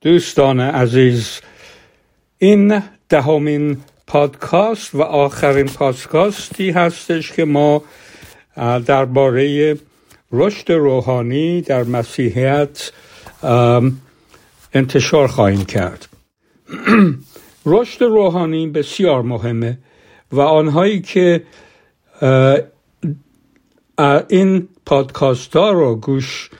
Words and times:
دوستان 0.00 0.60
عزیز 0.60 1.40
این 2.38 2.82
دهمین 3.08 3.76
پادکاست 4.06 4.94
و 4.94 5.02
آخرین 5.02 5.66
پادکاستی 5.66 6.70
هستش 6.70 7.32
که 7.32 7.44
ما 7.44 7.82
درباره 8.86 9.76
رشد 10.32 10.72
روحانی 10.72 11.60
در 11.60 11.84
مسیحیت 11.84 12.92
انتشار 14.74 15.28
خواهیم 15.28 15.64
کرد. 15.64 16.08
رشد 17.66 18.02
روحانی 18.02 18.66
بسیار 18.66 19.22
مهمه 19.22 19.78
و 20.32 20.40
آنهایی 20.40 21.00
که 21.00 21.42
این 24.28 24.68
پادکاست 24.86 25.56
ها 25.56 25.70
رو 25.70 25.96
گوش 25.96 26.50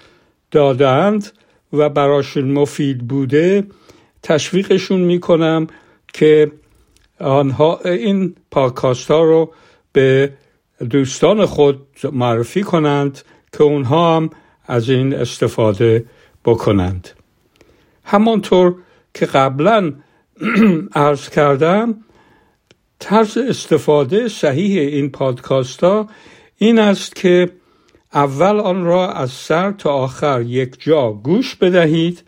دادند 0.50 1.32
و 1.72 1.88
براشون 1.88 2.52
مفید 2.52 3.08
بوده 3.08 3.66
تشویقشون 4.22 5.00
می‌کنم 5.00 5.66
که 6.12 6.52
آنها 7.20 7.80
این 7.84 8.34
پادکاست 8.50 9.10
ها 9.10 9.22
رو 9.22 9.52
به 9.92 10.32
دوستان 10.90 11.46
خود 11.46 11.86
معرفی 12.12 12.62
کنند 12.62 13.22
که 13.52 13.62
اونها 13.62 14.16
هم 14.16 14.30
از 14.66 14.90
این 14.90 15.14
استفاده 15.14 16.04
بکنند. 16.44 17.08
همانطور 18.04 18.74
که 19.14 19.26
قبلا 19.26 19.92
عرض 20.94 21.28
کردم 21.28 22.04
طرز 22.98 23.38
استفاده 23.38 24.28
صحیح 24.28 24.80
این 24.80 25.10
پادکاست 25.10 25.84
ها 25.84 26.08
این 26.56 26.78
است 26.78 27.16
که 27.16 27.50
اول 28.14 28.60
آن 28.60 28.84
را 28.84 29.12
از 29.12 29.30
سر 29.30 29.72
تا 29.72 29.92
آخر 29.92 30.42
یک 30.42 30.76
جا 30.80 31.12
گوش 31.12 31.56
بدهید 31.56 32.22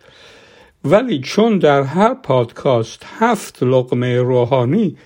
ولی 0.85 1.19
چون 1.19 1.57
در 1.57 1.83
هر 1.83 2.13
پادکاست 2.13 3.05
هفت 3.19 3.63
لقمه 3.63 4.21
روحانی 4.21 4.97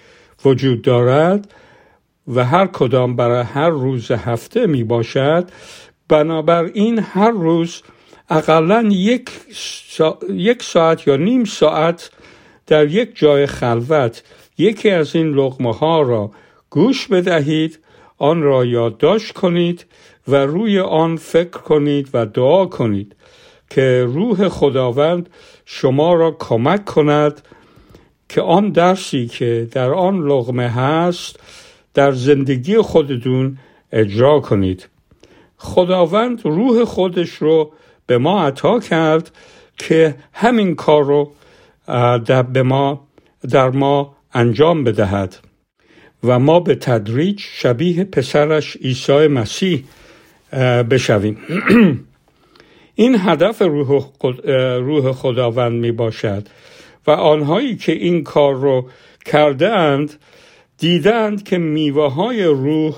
وجود 0.45 0.81
دارد 0.81 1.53
و 2.27 2.45
هر 2.45 2.67
کدام 2.67 3.15
برای 3.15 3.43
هر 3.43 3.69
روز 3.69 4.11
هفته 4.11 4.67
می 4.67 4.83
باشد 4.83 5.49
بنابراین 6.09 6.99
هر 6.99 7.31
روز 7.31 7.81
اقلا 8.29 8.81
یک, 8.91 9.29
یک 10.29 10.63
ساعت 10.63 11.07
یا 11.07 11.15
نیم 11.15 11.43
ساعت 11.43 12.11
در 12.67 12.87
یک 12.87 13.15
جای 13.15 13.45
خلوت 13.45 14.23
یکی 14.57 14.89
از 14.89 15.15
این 15.15 15.27
لقمه 15.27 15.73
ها 15.73 16.01
را 16.01 16.31
گوش 16.69 17.07
بدهید 17.07 17.79
آن 18.17 18.41
را 18.41 18.65
یادداشت 18.65 19.33
کنید 19.33 19.85
و 20.27 20.35
روی 20.35 20.79
آن 20.79 21.15
فکر 21.15 21.47
کنید 21.47 22.09
و 22.13 22.25
دعا 22.25 22.65
کنید 22.65 23.15
که 23.69 24.05
روح 24.07 24.49
خداوند 24.49 25.29
شما 25.65 26.13
را 26.13 26.31
کمک 26.39 26.85
کند 26.85 27.41
که 28.29 28.41
آن 28.41 28.69
درسی 28.69 29.27
که 29.27 29.67
در 29.71 29.93
آن 29.93 30.19
لغمه 30.27 30.69
هست 30.69 31.39
در 31.93 32.11
زندگی 32.11 32.77
خودتون 32.77 33.57
اجرا 33.91 34.39
کنید. 34.39 34.87
خداوند 35.57 36.41
روح 36.45 36.83
خودش 36.83 37.29
رو 37.29 37.71
به 38.07 38.17
ما 38.17 38.43
عطا 38.43 38.79
کرد 38.79 39.31
که 39.77 40.15
همین 40.33 40.75
کار 40.75 41.03
رو 41.03 41.31
در, 42.25 42.43
به 42.43 42.63
ما 42.63 43.07
در 43.49 43.69
ما 43.69 44.15
انجام 44.33 44.83
بدهد. 44.83 45.35
و 46.25 46.39
ما 46.39 46.59
به 46.59 46.75
تدریج 46.75 47.39
شبیه 47.39 48.03
پسرش 48.03 48.77
عیسی 48.77 49.27
مسیح 49.27 49.83
بشویم. 50.89 51.37
این 52.95 53.15
هدف 53.19 53.61
روح, 53.61 55.11
خداوند 55.11 55.81
می 55.81 55.91
باشد 55.91 56.47
و 57.07 57.11
آنهایی 57.11 57.75
که 57.75 57.91
این 57.91 58.23
کار 58.23 58.55
رو 58.55 58.89
کرده 59.25 59.69
اند 59.69 60.13
دیدند 60.77 61.43
که 61.43 61.57
میوه 61.57 62.13
های 62.13 62.43
روح 62.43 62.95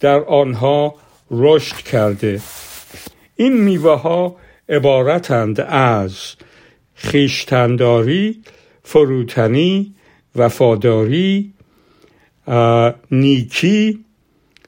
در 0.00 0.24
آنها 0.24 0.94
رشد 1.30 1.76
کرده. 1.76 2.40
این 3.36 3.60
میوه 3.60 4.00
ها 4.00 4.36
عبارتند 4.68 5.60
از 5.68 6.16
خیشتنداری 6.94 8.42
فروتنی 8.82 9.94
وفاداری 10.36 11.52
نیکی 13.10 14.04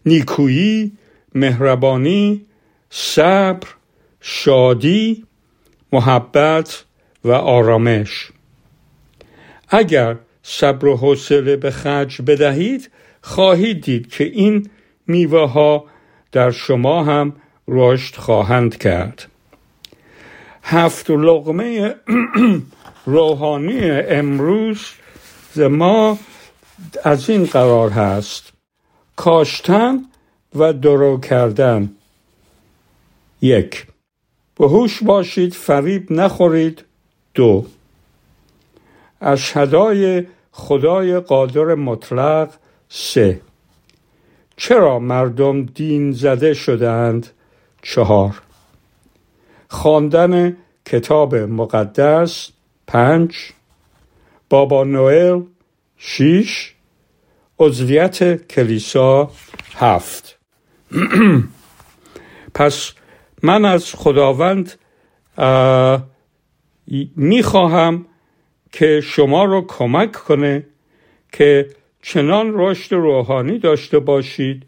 نیکویی 0.06 0.92
مهربانی 1.34 2.46
صبر 2.90 3.68
شادی 4.20 5.24
محبت 5.92 6.84
و 7.24 7.30
آرامش. 7.30 8.30
اگر 9.68 10.16
صبر 10.42 10.86
و 10.86 10.96
حوصله 10.96 11.56
به 11.56 11.70
خرج 11.70 12.22
بدهید 12.22 12.90
خواهید 13.20 13.80
دید 13.80 14.10
که 14.10 14.24
این 14.24 14.70
میوه 15.06 15.50
ها 15.50 15.84
در 16.32 16.50
شما 16.50 17.04
هم 17.04 17.32
رشد 17.68 18.16
خواهند 18.16 18.78
کرد. 18.78 19.28
هفت 20.62 21.10
لغمه 21.10 21.94
روحانی 23.06 23.90
امروز 23.90 24.80
ما 25.56 26.18
از 27.04 27.30
این 27.30 27.44
قرار 27.44 27.90
هست 27.90 28.52
کاشتن 29.16 30.04
و 30.54 30.72
درو 30.72 31.20
کردن. 31.20 31.90
یک 33.42 33.86
به 34.56 34.68
هوش 34.68 35.02
باشید 35.02 35.54
فریب 35.54 36.12
نخورید. 36.12 36.84
دو 37.34 37.66
اشهدای 39.20 40.26
خدای 40.52 41.20
قادر 41.20 41.74
مطلق. 41.74 42.50
سه 42.88 43.40
چرا 44.56 44.98
مردم 44.98 45.64
دین 45.64 46.12
زده 46.12 46.54
شدند 46.54 47.30
چهار 47.82 48.42
خواندن 49.68 50.56
کتاب 50.86 51.34
مقدس. 51.34 52.50
پنج 52.86 53.34
بابا 54.48 54.84
نوئل 54.84 55.42
شیش 56.04 56.74
عضویت 57.58 58.46
کلیسا 58.48 59.30
هفت. 59.76 60.38
پس 62.54 62.92
من 63.42 63.64
از 63.64 63.94
خداوند 63.94 64.72
می‌خواهم 67.16 68.06
که 68.72 69.00
شما 69.00 69.44
رو 69.44 69.66
کمک 69.68 70.12
کنه 70.12 70.66
که 71.32 71.68
چنان 72.02 72.52
رشد 72.54 72.94
روحانی 72.94 73.58
داشته 73.58 73.98
باشید 73.98 74.66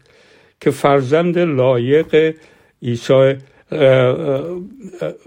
که 0.61 0.71
فرزند 0.71 1.39
لایق 1.39 2.35
عیسی 2.83 3.33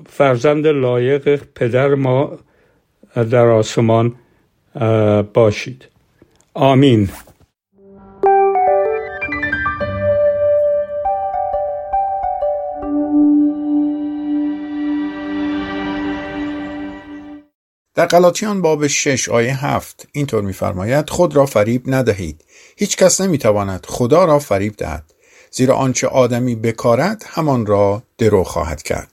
فرزند 0.06 0.66
لایق 0.66 1.36
پدر 1.54 1.94
ما 1.94 2.38
در 3.14 3.46
آسمان 3.46 4.14
باشید. 5.34 5.88
آمین. 6.60 7.10
در 17.94 18.06
غلاطیان 18.06 18.62
باب 18.62 18.86
شش 18.86 19.28
آیه 19.28 19.66
هفت 19.66 20.08
اینطور 20.12 20.42
میفرماید 20.42 21.10
خود 21.10 21.36
را 21.36 21.46
فریب 21.46 21.82
ندهید. 21.86 22.44
هیچ 22.76 22.96
کس 22.96 23.20
نمی‌تواند 23.20 23.86
خدا 23.88 24.24
را 24.24 24.38
فریب 24.38 24.76
دهد. 24.76 25.14
زیرا 25.50 25.74
آنچه 25.74 26.06
آدمی 26.06 26.54
بکارد 26.54 27.24
همان 27.28 27.66
را 27.66 28.02
درو 28.18 28.44
خواهد 28.44 28.82
کرد. 28.82 29.12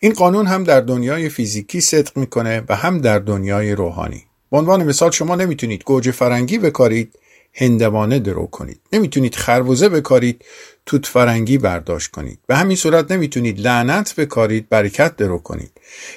این 0.00 0.12
قانون 0.12 0.46
هم 0.46 0.64
در 0.64 0.80
دنیای 0.80 1.28
فیزیکی 1.28 1.80
صدق 1.80 2.16
می‌کنه 2.16 2.62
و 2.68 2.76
هم 2.76 2.98
در 3.00 3.18
دنیای 3.18 3.72
روحانی. 3.72 4.24
به 4.54 4.58
عنوان 4.58 4.82
مثال 4.84 5.10
شما 5.10 5.36
نمی‌تونید 5.36 5.84
گوجه 5.84 6.10
فرنگی 6.10 6.58
بکارید 6.58 7.18
هندوانه 7.52 8.18
درو 8.18 8.46
کنید. 8.46 8.80
نمی‌تونید 8.92 9.34
خربوزه 9.34 9.88
بکارید 9.88 10.44
توت 10.86 11.06
فرنگی 11.06 11.58
برداشت 11.58 12.10
کنید. 12.10 12.38
به 12.46 12.56
همین 12.56 12.76
صورت 12.76 13.12
نمی‌تونید 13.12 13.60
لعنت 13.60 14.14
بکارید 14.16 14.68
برکت 14.68 15.16
درو 15.16 15.38
کنید. 15.38 15.70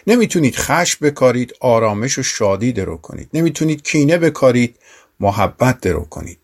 نمی‌تونید 0.08 0.56
خشم 0.56 1.06
بکارید 1.06 1.54
آرامش 1.60 2.20
و 2.20 2.24
شادی 2.24 2.72
درو 2.72 2.98
کنید. 2.98 3.30
نمی‌تونید 3.34 3.84
کینه 3.84 4.18
بکارید 4.18 4.76
محبت 5.20 5.82
درو 5.82 6.04
کنید. 6.04 6.40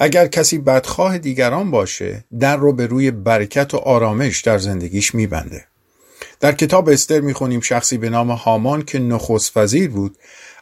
اگر 0.00 0.26
کسی 0.26 0.58
بدخواه 0.58 1.18
دیگران 1.18 1.70
باشه 1.70 2.24
در 2.40 2.56
رو 2.56 2.72
به 2.72 2.86
روی 2.86 3.10
برکت 3.10 3.74
و 3.74 3.76
آرامش 3.76 4.40
در 4.40 4.58
زندگیش 4.58 5.14
میبنده. 5.14 5.64
در 6.40 6.52
کتاب 6.52 6.88
استر 6.88 7.20
می‌خونیم 7.20 7.60
شخصی 7.60 7.98
به 7.98 8.10
نام 8.10 8.30
هامان 8.30 8.82
که 8.82 8.98
نخست 8.98 9.56
وزیر 9.56 9.90
بود. 9.90 10.16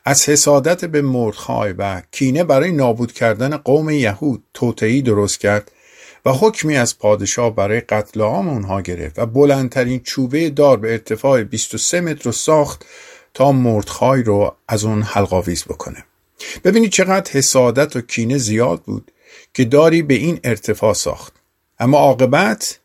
از 0.08 0.28
حسادت 0.28 0.84
به 0.84 1.02
مردخای 1.02 1.72
و 1.72 2.02
کینه 2.10 2.44
برای 2.44 2.72
نابود 2.72 3.12
کردن 3.12 3.56
قوم 3.56 3.90
یهود 3.90 4.44
توتعی 4.54 5.02
درست 5.02 5.40
کرد 5.40 5.72
و 6.24 6.32
حکمی 6.32 6.76
از 6.76 6.98
پادشاه 6.98 7.54
برای 7.54 7.80
قتل 7.80 8.20
عام 8.20 8.48
اونها 8.48 8.80
گرفت 8.80 9.18
و 9.18 9.26
بلندترین 9.26 10.00
چوبه 10.00 10.50
دار 10.50 10.76
به 10.76 10.92
ارتفاع 10.92 11.42
23 11.42 12.00
متر 12.00 12.24
رو 12.24 12.32
ساخت 12.32 12.84
تا 13.34 13.52
مردخای 13.52 14.22
رو 14.22 14.56
از 14.68 14.84
اون 14.84 15.02
حلقاویز 15.02 15.64
بکنه. 15.64 16.04
ببینید 16.64 16.90
چقدر 16.90 17.32
حسادت 17.32 17.96
و 17.96 18.00
کینه 18.00 18.38
زیاد 18.38 18.82
بود 18.82 19.12
که 19.54 19.64
داری 19.64 20.02
به 20.02 20.14
این 20.14 20.40
ارتفاع 20.44 20.94
ساخت. 20.94 21.32
اما 21.78 21.98
عاقبت 21.98 22.78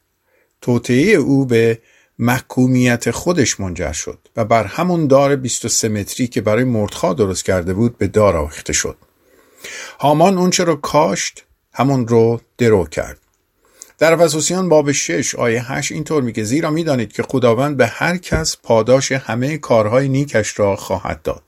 توطعه 0.62 1.14
او 1.14 1.46
به 1.46 1.80
محکومیت 2.22 3.12
خودش 3.12 3.60
منجر 3.60 3.92
شد 3.92 4.20
و 4.36 4.46
بر 4.46 4.64
همون 4.64 5.08
دار 5.08 5.36
23 5.36 5.90
متری 5.90 6.28
که 6.28 6.42
برای 6.42 6.64
مردخا 6.64 7.14
درست 7.14 7.46
کرده 7.46 7.74
بود 7.74 7.98
به 7.98 8.08
دار 8.08 8.38
آویخته 8.38 8.74
شد. 8.74 8.98
هامان 10.00 10.38
اونچه 10.38 10.64
رو 10.64 10.76
کاشت 10.76 11.46
همون 11.74 12.08
رو 12.08 12.42
درو 12.58 12.86
کرد. 12.86 13.18
در 14.00 14.14
افسوسیان 14.14 14.70
باب 14.70 14.92
6 14.92 15.36
آیه 15.36 15.72
8 15.72 15.92
اینطور 15.92 16.24
میگه 16.24 16.44
زیرا 16.44 16.70
می‌دانید 16.70 17.14
که 17.14 17.24
خداوند 17.24 17.78
به 17.78 17.88
هر 17.88 18.18
کس 18.18 18.58
پاداش 18.64 19.12
همه 19.12 19.58
کارهای 19.58 20.08
نیکش 20.08 20.60
را 20.60 20.76
خواهد 20.76 21.22
داد. 21.22 21.44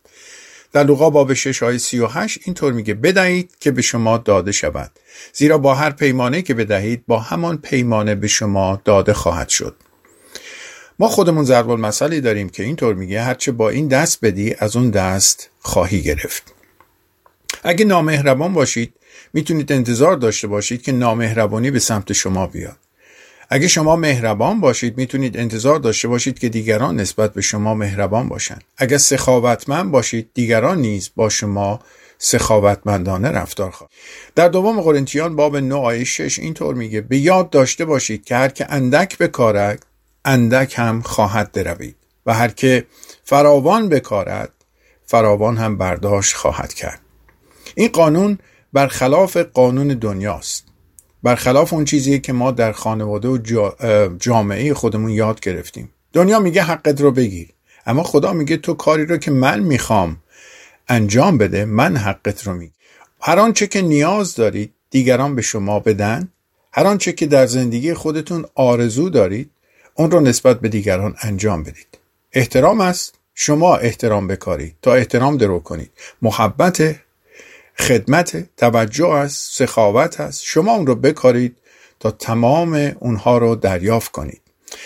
در 0.71 0.83
لوقا 0.83 1.09
باب 1.09 1.33
6 1.33 1.63
آیه 1.63 1.77
38 1.77 2.39
اینطور 2.45 2.73
میگه 2.73 2.93
بدهید 2.93 3.51
که 3.59 3.71
به 3.71 3.81
شما 3.81 4.17
داده 4.17 4.51
شود. 4.51 4.91
زیرا 5.33 5.57
با 5.57 5.75
هر 5.75 5.89
پیمانه 5.89 6.41
که 6.41 6.53
بدهید 6.53 7.03
با 7.07 7.19
همان 7.19 7.57
پیمانه 7.57 8.15
به 8.15 8.27
شما 8.27 8.81
داده 8.85 9.13
خواهد 9.13 9.49
شد. 9.49 9.75
ما 10.99 11.07
خودمون 11.07 11.43
ضرب 11.43 11.69
المثلی 11.69 12.21
داریم 12.21 12.49
که 12.49 12.63
اینطور 12.63 12.95
میگه 12.95 13.21
هرچه 13.21 13.51
با 13.51 13.69
این 13.69 13.87
دست 13.87 14.19
بدی 14.21 14.55
از 14.59 14.75
اون 14.75 14.89
دست 14.89 15.49
خواهی 15.59 16.01
گرفت. 16.01 16.53
اگه 17.63 17.85
نامهربان 17.85 18.53
باشید 18.53 18.93
می‌تونید 19.33 19.71
انتظار 19.71 20.15
داشته 20.15 20.47
باشید 20.47 20.81
که 20.81 20.91
نامهربانی 20.91 21.71
به 21.71 21.79
سمت 21.79 22.13
شما 22.13 22.47
بیاد. 22.47 22.77
اگه 23.49 23.67
شما 23.67 23.95
مهربان 23.95 24.59
باشید 24.59 24.97
می‌تونید 24.97 25.37
انتظار 25.37 25.79
داشته 25.79 26.07
باشید 26.07 26.39
که 26.39 26.49
دیگران 26.49 26.95
نسبت 26.95 27.33
به 27.33 27.41
شما 27.41 27.73
مهربان 27.73 28.29
باشند 28.29 28.63
اگر 28.77 28.97
سخاوتمند 28.97 29.91
باشید 29.91 30.29
دیگران 30.33 30.81
نیز 30.81 31.09
با 31.15 31.29
شما 31.29 31.79
سخاوتمندانه 32.17 33.29
رفتار 33.29 33.71
خواهد. 33.71 33.91
در 34.35 34.47
دوم 34.47 34.81
قرنتیان 34.81 35.35
باب 35.35 35.57
9 35.57 35.75
آیه 35.75 36.03
6 36.03 36.39
اینطور 36.39 36.75
میگه 36.75 37.01
به 37.01 37.17
یاد 37.17 37.49
داشته 37.49 37.85
باشید 37.85 38.25
که 38.25 38.35
هر 38.35 38.47
که 38.47 38.65
اندک 38.69 39.17
بکارد 39.17 39.85
اندک 40.25 40.73
هم 40.77 41.01
خواهد 41.01 41.51
دروید 41.51 41.95
و 42.25 42.33
هر 42.33 42.47
که 42.47 42.85
فراوان 43.23 43.89
بکارد 43.89 44.51
فراوان 45.05 45.57
هم 45.57 45.77
برداشت 45.77 46.35
خواهد 46.35 46.73
کرد. 46.73 46.99
این 47.75 47.87
قانون 47.87 48.37
برخلاف 48.73 49.37
قانون 49.37 49.87
دنیاست. 49.87 50.65
برخلاف 51.23 51.73
اون 51.73 51.85
چیزی 51.85 52.19
که 52.19 52.33
ما 52.33 52.51
در 52.51 52.71
خانواده 52.71 53.27
و 53.27 53.37
جامعه 54.19 54.73
خودمون 54.73 55.09
یاد 55.09 55.39
گرفتیم. 55.39 55.89
دنیا 56.13 56.39
میگه 56.39 56.63
حقت 56.63 57.01
رو 57.01 57.11
بگیر 57.11 57.49
اما 57.85 58.03
خدا 58.03 58.33
میگه 58.33 58.57
تو 58.57 58.73
کاری 58.73 59.05
رو 59.05 59.17
که 59.17 59.31
من 59.31 59.59
می‌خوام 59.59 60.17
انجام 60.87 61.37
بده 61.37 61.65
من 61.65 61.97
حقت 61.97 62.43
رو 62.47 62.53
میگی 62.53 62.73
هر 63.21 63.39
آنچه 63.39 63.67
که 63.67 63.81
نیاز 63.81 64.35
دارید 64.35 64.73
دیگران 64.89 65.35
به 65.35 65.41
شما 65.41 65.79
بدن. 65.79 66.29
هر 66.73 66.87
آنچه 66.87 67.13
که 67.13 67.25
در 67.25 67.45
زندگی 67.45 67.93
خودتون 67.93 68.45
آرزو 68.55 69.09
دارید 69.09 69.51
اون 69.93 70.11
رو 70.11 70.19
نسبت 70.19 70.59
به 70.59 70.69
دیگران 70.69 71.15
انجام 71.21 71.63
بدید. 71.63 71.87
احترام 72.33 72.81
است. 72.81 73.15
شما 73.35 73.75
احترام 73.75 74.27
بکارید 74.27 74.75
تا 74.81 74.93
احترام 74.93 75.37
درو 75.37 75.59
کنید. 75.59 75.91
محبت 76.21 76.95
خدمت 77.79 78.55
توجه 78.57 79.09
است. 79.09 79.57
سخاوت 79.57 80.19
است. 80.19 80.41
شما 80.43 80.71
اون 80.71 80.87
رو 80.87 80.95
بکارید 80.95 81.57
تا 81.99 82.11
تمام 82.11 82.95
اونها 82.99 83.37
رو 83.37 83.55
دریافت 83.55 84.11
کنید. 84.11 84.41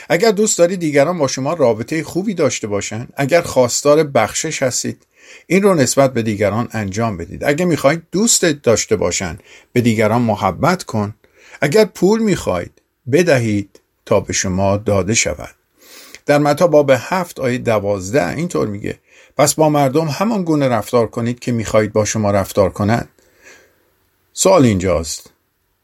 اگر 0.09 0.31
دوست 0.31 0.57
دارید 0.57 0.79
دیگران 0.79 1.17
با 1.17 1.27
شما 1.27 1.53
رابطه 1.53 2.03
خوبی 2.03 2.33
داشته 2.33 2.67
باشند 2.67 3.13
اگر 3.15 3.41
خواستار 3.41 4.03
بخشش 4.03 4.63
هستید 4.63 5.07
این 5.47 5.63
رو 5.63 5.73
نسبت 5.73 6.13
به 6.13 6.21
دیگران 6.21 6.67
انجام 6.71 7.17
بدید. 7.17 7.43
اگر 7.43 7.65
می‌خواهید 7.65 8.03
دوست 8.11 8.45
داشته 8.45 8.95
باشند 8.95 9.43
به 9.73 9.81
دیگران 9.81 10.21
محبت 10.21 10.83
کن. 10.83 11.15
اگر 11.61 11.85
پول 11.85 12.19
می‌خواهید 12.23 12.81
بدهید. 13.11 13.79
تا 14.07 14.19
به 14.19 14.33
شما 14.33 14.77
داده 14.77 15.13
شود. 15.13 15.55
در 16.25 16.37
متا 16.37 16.67
باب 16.67 16.91
هفت 16.93 17.39
آیه 17.39 17.57
دوازده 17.57 18.29
اینطور 18.29 18.67
میگه 18.67 18.99
پس 19.37 19.53
با 19.53 19.69
مردم 19.69 20.07
همان 20.07 20.43
گونه 20.43 20.67
رفتار 20.67 21.07
کنید 21.07 21.39
که 21.39 21.51
می‌خواهید 21.51 21.93
با 21.93 22.05
شما 22.05 22.31
رفتار 22.31 22.69
کنند. 22.69 23.09
سوال 24.33 24.65
اینجاست 24.65 25.29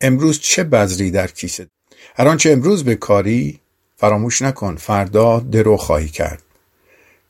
امروز 0.02 0.40
چه 0.40 0.64
بذری 0.64 1.12
در 1.12 1.28
کیسه؟ 1.28 1.68
هر 2.16 2.28
آنچه 2.28 2.52
امروز 2.52 2.84
به 2.84 2.96
کاری 2.96 3.60
فراموش 3.98 4.42
نکن 4.42 4.76
فردا 4.76 5.40
درو 5.40 5.78
خواهی 5.78 6.10
کرد. 6.10 6.44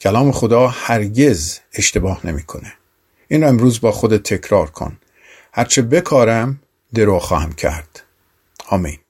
کلام 0.01 0.31
خدا 0.31 0.68
هرگز 0.68 1.60
اشتباه 1.74 2.28
نمی‌کنه. 2.28 2.74
این 3.28 3.44
امروز 3.44 3.81
با 3.81 3.92
خود 3.92 4.18
تکرار 4.18 4.69
کن. 4.69 4.98
هرچه 5.54 5.81
بکارم 5.81 6.60
درو 6.94 7.19
خواهم 7.19 7.51
کرد. 7.51 8.04
آمین. 8.69 9.02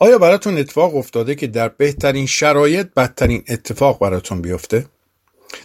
آیا 0.00 0.18
براتون 0.18 0.58
اتفاق 0.58 0.96
افتاده 0.96 1.34
که 1.34 1.46
در 1.46 1.68
بهترین 1.68 2.26
شرایط 2.26 2.86
بدترین 2.96 3.44
اتفاق 3.48 3.98
براتون 3.98 4.42
بیفته؟ 4.42 4.86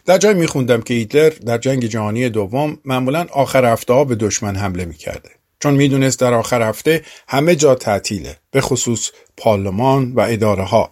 در 0.05 0.17
جای 0.17 0.33
میخوندم 0.33 0.81
که 0.81 0.93
هیتلر 0.93 1.29
در 1.29 1.57
جنگ 1.57 1.85
جهانی 1.85 2.29
دوم 2.29 2.77
معمولا 2.85 3.27
آخر 3.31 3.65
هفته 3.65 3.93
ها 3.93 4.03
به 4.03 4.15
دشمن 4.15 4.55
حمله 4.55 4.85
می‌کرده. 4.85 5.29
چون 5.59 5.73
می‌دونست 5.73 6.19
در 6.19 6.33
آخر 6.33 6.61
هفته 6.61 7.01
همه 7.27 7.55
جا 7.55 7.75
تعطیله 7.75 8.37
به 8.51 8.61
خصوص 8.61 9.09
پارلمان 9.37 10.13
و 10.13 10.19
اداره 10.19 10.63
ها. 10.63 10.91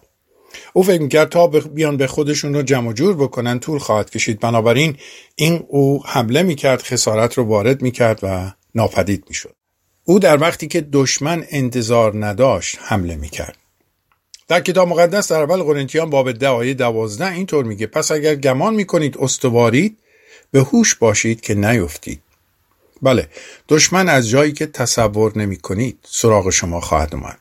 او 0.72 0.82
فکر 0.82 1.02
می‌کرد 1.02 1.28
تا 1.28 1.46
بیان 1.46 1.96
به 1.96 2.06
خودشون 2.06 2.54
رو 2.54 2.62
جمع 2.62 2.92
جور 2.92 3.16
بکنن 3.16 3.58
طول 3.58 3.78
خواهد 3.78 4.10
کشید. 4.10 4.40
بنابراین 4.40 4.96
این 5.34 5.64
او 5.68 6.02
حمله 6.06 6.42
می‌کرد 6.42 6.82
خسارت 6.82 7.38
رو 7.38 7.44
وارد 7.44 7.82
می‌کرد 7.82 8.20
و 8.22 8.52
ناپدید 8.74 9.24
می‌شد. 9.28 9.54
او 10.04 10.18
در 10.18 10.40
وقتی 10.40 10.66
که 10.66 10.80
دشمن 10.80 11.44
انتظار 11.50 12.26
نداشت 12.26 12.78
حمله 12.80 13.16
می‌کرد. 13.16 13.56
در 14.48 14.60
کتاب 14.60 14.88
مقدس 14.88 15.32
در 15.32 15.42
اول 15.42 15.62
قرنتیان 15.62 16.10
باب 16.10 16.32
ده 16.32 16.48
آیه 16.48 16.74
دوازده 16.74 17.32
اینطور 17.32 17.64
میگه 17.64 17.86
پس 17.86 18.10
اگر 18.12 18.34
گمان 18.34 18.74
می‌کنید 18.74 19.18
استوارید 19.18 19.98
به 20.50 20.60
هوش 20.60 20.94
باشید 20.94 21.40
که 21.40 21.54
نیفتید. 21.54 22.22
بله 23.02 23.28
دشمن 23.68 24.08
از 24.08 24.28
جایی 24.28 24.52
که 24.52 24.66
تصور 24.66 25.38
نمی 25.38 25.56
کنید 25.56 25.98
سراغ 26.10 26.50
شما 26.50 26.80
خواهد 26.80 27.14
اومد. 27.14 27.38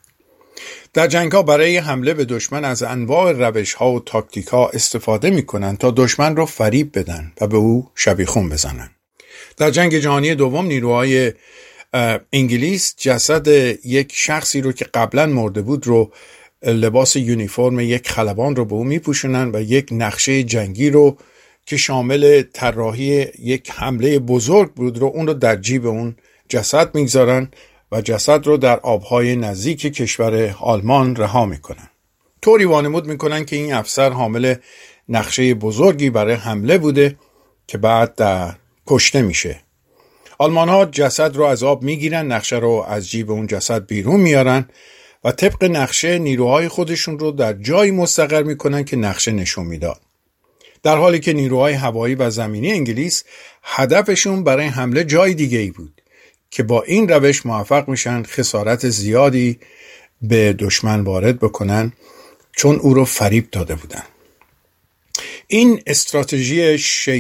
در 0.94 1.08
جنگ 1.08 1.32
ها 1.32 1.44
برای 1.44 1.78
حمله 1.78 2.14
به 2.14 2.26
دشمن 2.26 2.66
از 2.66 2.84
انواع 2.84 3.32
روش 3.32 3.74
ها 3.74 3.92
و 3.92 4.00
تاکتیک 4.00 4.48
ها 4.48 4.70
استفاده 4.70 5.30
می 5.30 5.46
کنند 5.46 5.78
تا 5.78 5.92
دشمن 5.92 6.36
را 6.36 6.46
فریب 6.46 7.00
بدن 7.00 7.32
و 7.42 7.48
به 7.48 7.58
او 7.58 7.90
شبیخون 7.96 8.50
بزنن 8.50 8.90
در 9.58 9.72
جنگ 9.72 9.98
جهانی 9.98 10.36
دوم 10.36 10.66
نیروهای 10.66 11.34
انگلیس 12.34 12.96
جسد 12.98 13.48
یک 13.86 14.12
شخصی 14.14 14.62
رو 14.62 14.72
که 14.72 14.86
قبلا 14.86 15.26
مرده 15.26 15.62
بود 15.62 15.88
رو 15.88 16.12
لباس 16.64 17.16
یونیفرم 17.16 17.80
یک 17.80 18.10
خلبان 18.10 18.56
رو 18.56 18.66
به 18.66 18.76
او 18.76 18.84
میپوشونن 18.84 19.52
و 19.54 19.62
یک 19.62 19.90
نقشه 19.92 20.44
جنگی 20.44 20.90
رو 20.90 21.18
که 21.66 21.78
شامل 21.78 22.44
طراحی 22.54 23.26
یک 23.40 23.72
حمله 23.72 24.20
بزرگ 24.20 24.74
بود 24.74 24.98
رو 24.98 25.08
اون 25.08 25.28
رو 25.28 25.34
در 25.34 25.56
جیب 25.56 25.86
اون 25.86 26.16
جسد 26.50 26.96
می‌گذارن 26.96 27.52
و 27.92 28.02
جسد 28.02 28.48
رو 28.48 28.58
در 28.58 28.80
آبهای 28.80 29.36
نزدیک 29.36 29.82
کشور 29.82 30.56
آلمان 30.60 31.16
رها 31.16 31.46
می‌کنن. 31.46 31.90
طوری 32.42 32.66
وانمود 32.66 33.08
می‌کنن 33.08 33.46
که 33.46 33.56
این 33.56 33.74
افسر 33.74 34.10
حامل 34.10 34.56
نقشه 35.10 35.54
بزرگی 35.54 36.10
برای 36.10 36.36
حمله 36.36 36.78
بوده 36.78 37.18
که 37.68 37.78
بعد 37.78 38.16
در 38.16 38.54
کشته 38.88 39.22
میشه. 39.22 39.62
آلمان 40.42 40.70
ها 40.70 40.86
جسد 40.86 41.36
رو 41.36 41.44
از 41.44 41.64
آب 41.64 41.84
می‌گیرن 41.84 42.32
نقشه 42.32 42.56
رو 42.56 42.86
از 42.88 43.10
جیب 43.10 43.32
اون 43.32 43.48
جسد 43.48 43.86
بیرون 43.86 44.20
میارن 44.20 44.66
و 45.24 45.32
طبق 45.32 45.64
نقشه 45.64 46.20
نیروهای 46.20 46.68
خودشون 46.68 47.20
رو 47.20 47.32
در 47.32 47.54
جایی 47.54 47.92
مستقر 47.92 48.44
می‌کنن 48.44 48.84
که 48.84 48.98
نقشه 48.98 49.32
نشون 49.32 49.66
می‌داد. 49.66 50.02
در 50.84 50.98
حالی 50.98 51.20
که 51.20 51.34
نیروهای 51.34 51.74
هوایی 51.74 52.16
و 52.16 52.30
زمینی 52.30 52.72
انگلیس 52.72 53.24
هدفشون 53.64 54.44
برای 54.44 54.66
حمله 54.66 55.04
جای 55.04 55.34
دیگه 55.34 55.58
ای 55.58 55.72
بود 55.72 56.02
که 56.52 56.64
با 56.64 56.84
این 56.84 57.10
روش 57.10 57.46
موفق 57.46 57.90
میشن 57.90 58.24
خسارت 58.24 58.90
زیادی 58.90 59.60
به 60.22 60.54
دشمن 60.54 61.02
وارد 61.02 61.40
بکنن 61.40 61.94
چون 62.52 62.76
او 62.76 62.94
رو 62.94 63.06
فریب 63.06 63.50
داده 63.52 63.76
بودن. 63.76 64.04
این 65.54 65.82
استراتژی 65.88 66.78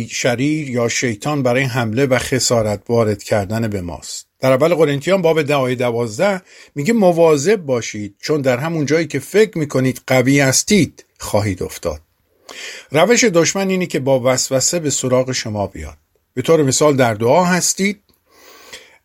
شریر 0.09 0.69
یا 0.69 0.87
شیطان 0.87 1.43
برای 1.43 1.63
حمله 1.63 2.05
و 2.05 2.17
خسارت 2.17 2.81
وارد 2.89 3.23
کردن 3.23 3.67
به 3.67 3.81
ماست. 3.81 4.27
در 4.39 4.51
اول 4.51 4.75
قرنتیان 4.75 5.21
باب 5.21 5.51
آیه 5.51 5.75
دوازده 5.75 6.41
میگه 6.75 6.93
مواظب 6.93 7.55
باشید 7.55 8.15
چون 8.21 8.41
در 8.41 8.57
همون 8.57 8.85
جایی 8.85 9.07
که 9.07 9.19
فکر 9.19 9.57
می‌کنید 9.57 10.01
قوی 10.07 10.39
هستید 10.39 11.05
خواهید 11.19 11.63
افتاد. 11.63 12.01
روش 12.91 13.23
دشمن 13.23 13.69
اینه 13.69 13.85
که 13.85 13.99
با 13.99 14.21
وسوسه 14.23 14.79
به 14.79 14.89
سراغ 14.89 15.31
شما 15.31 15.67
بیاد. 15.67 15.97
به 16.33 16.41
طور 16.41 16.63
مثال 16.63 16.95
در 16.95 17.13
دعا 17.13 17.45
هستید 17.45 18.01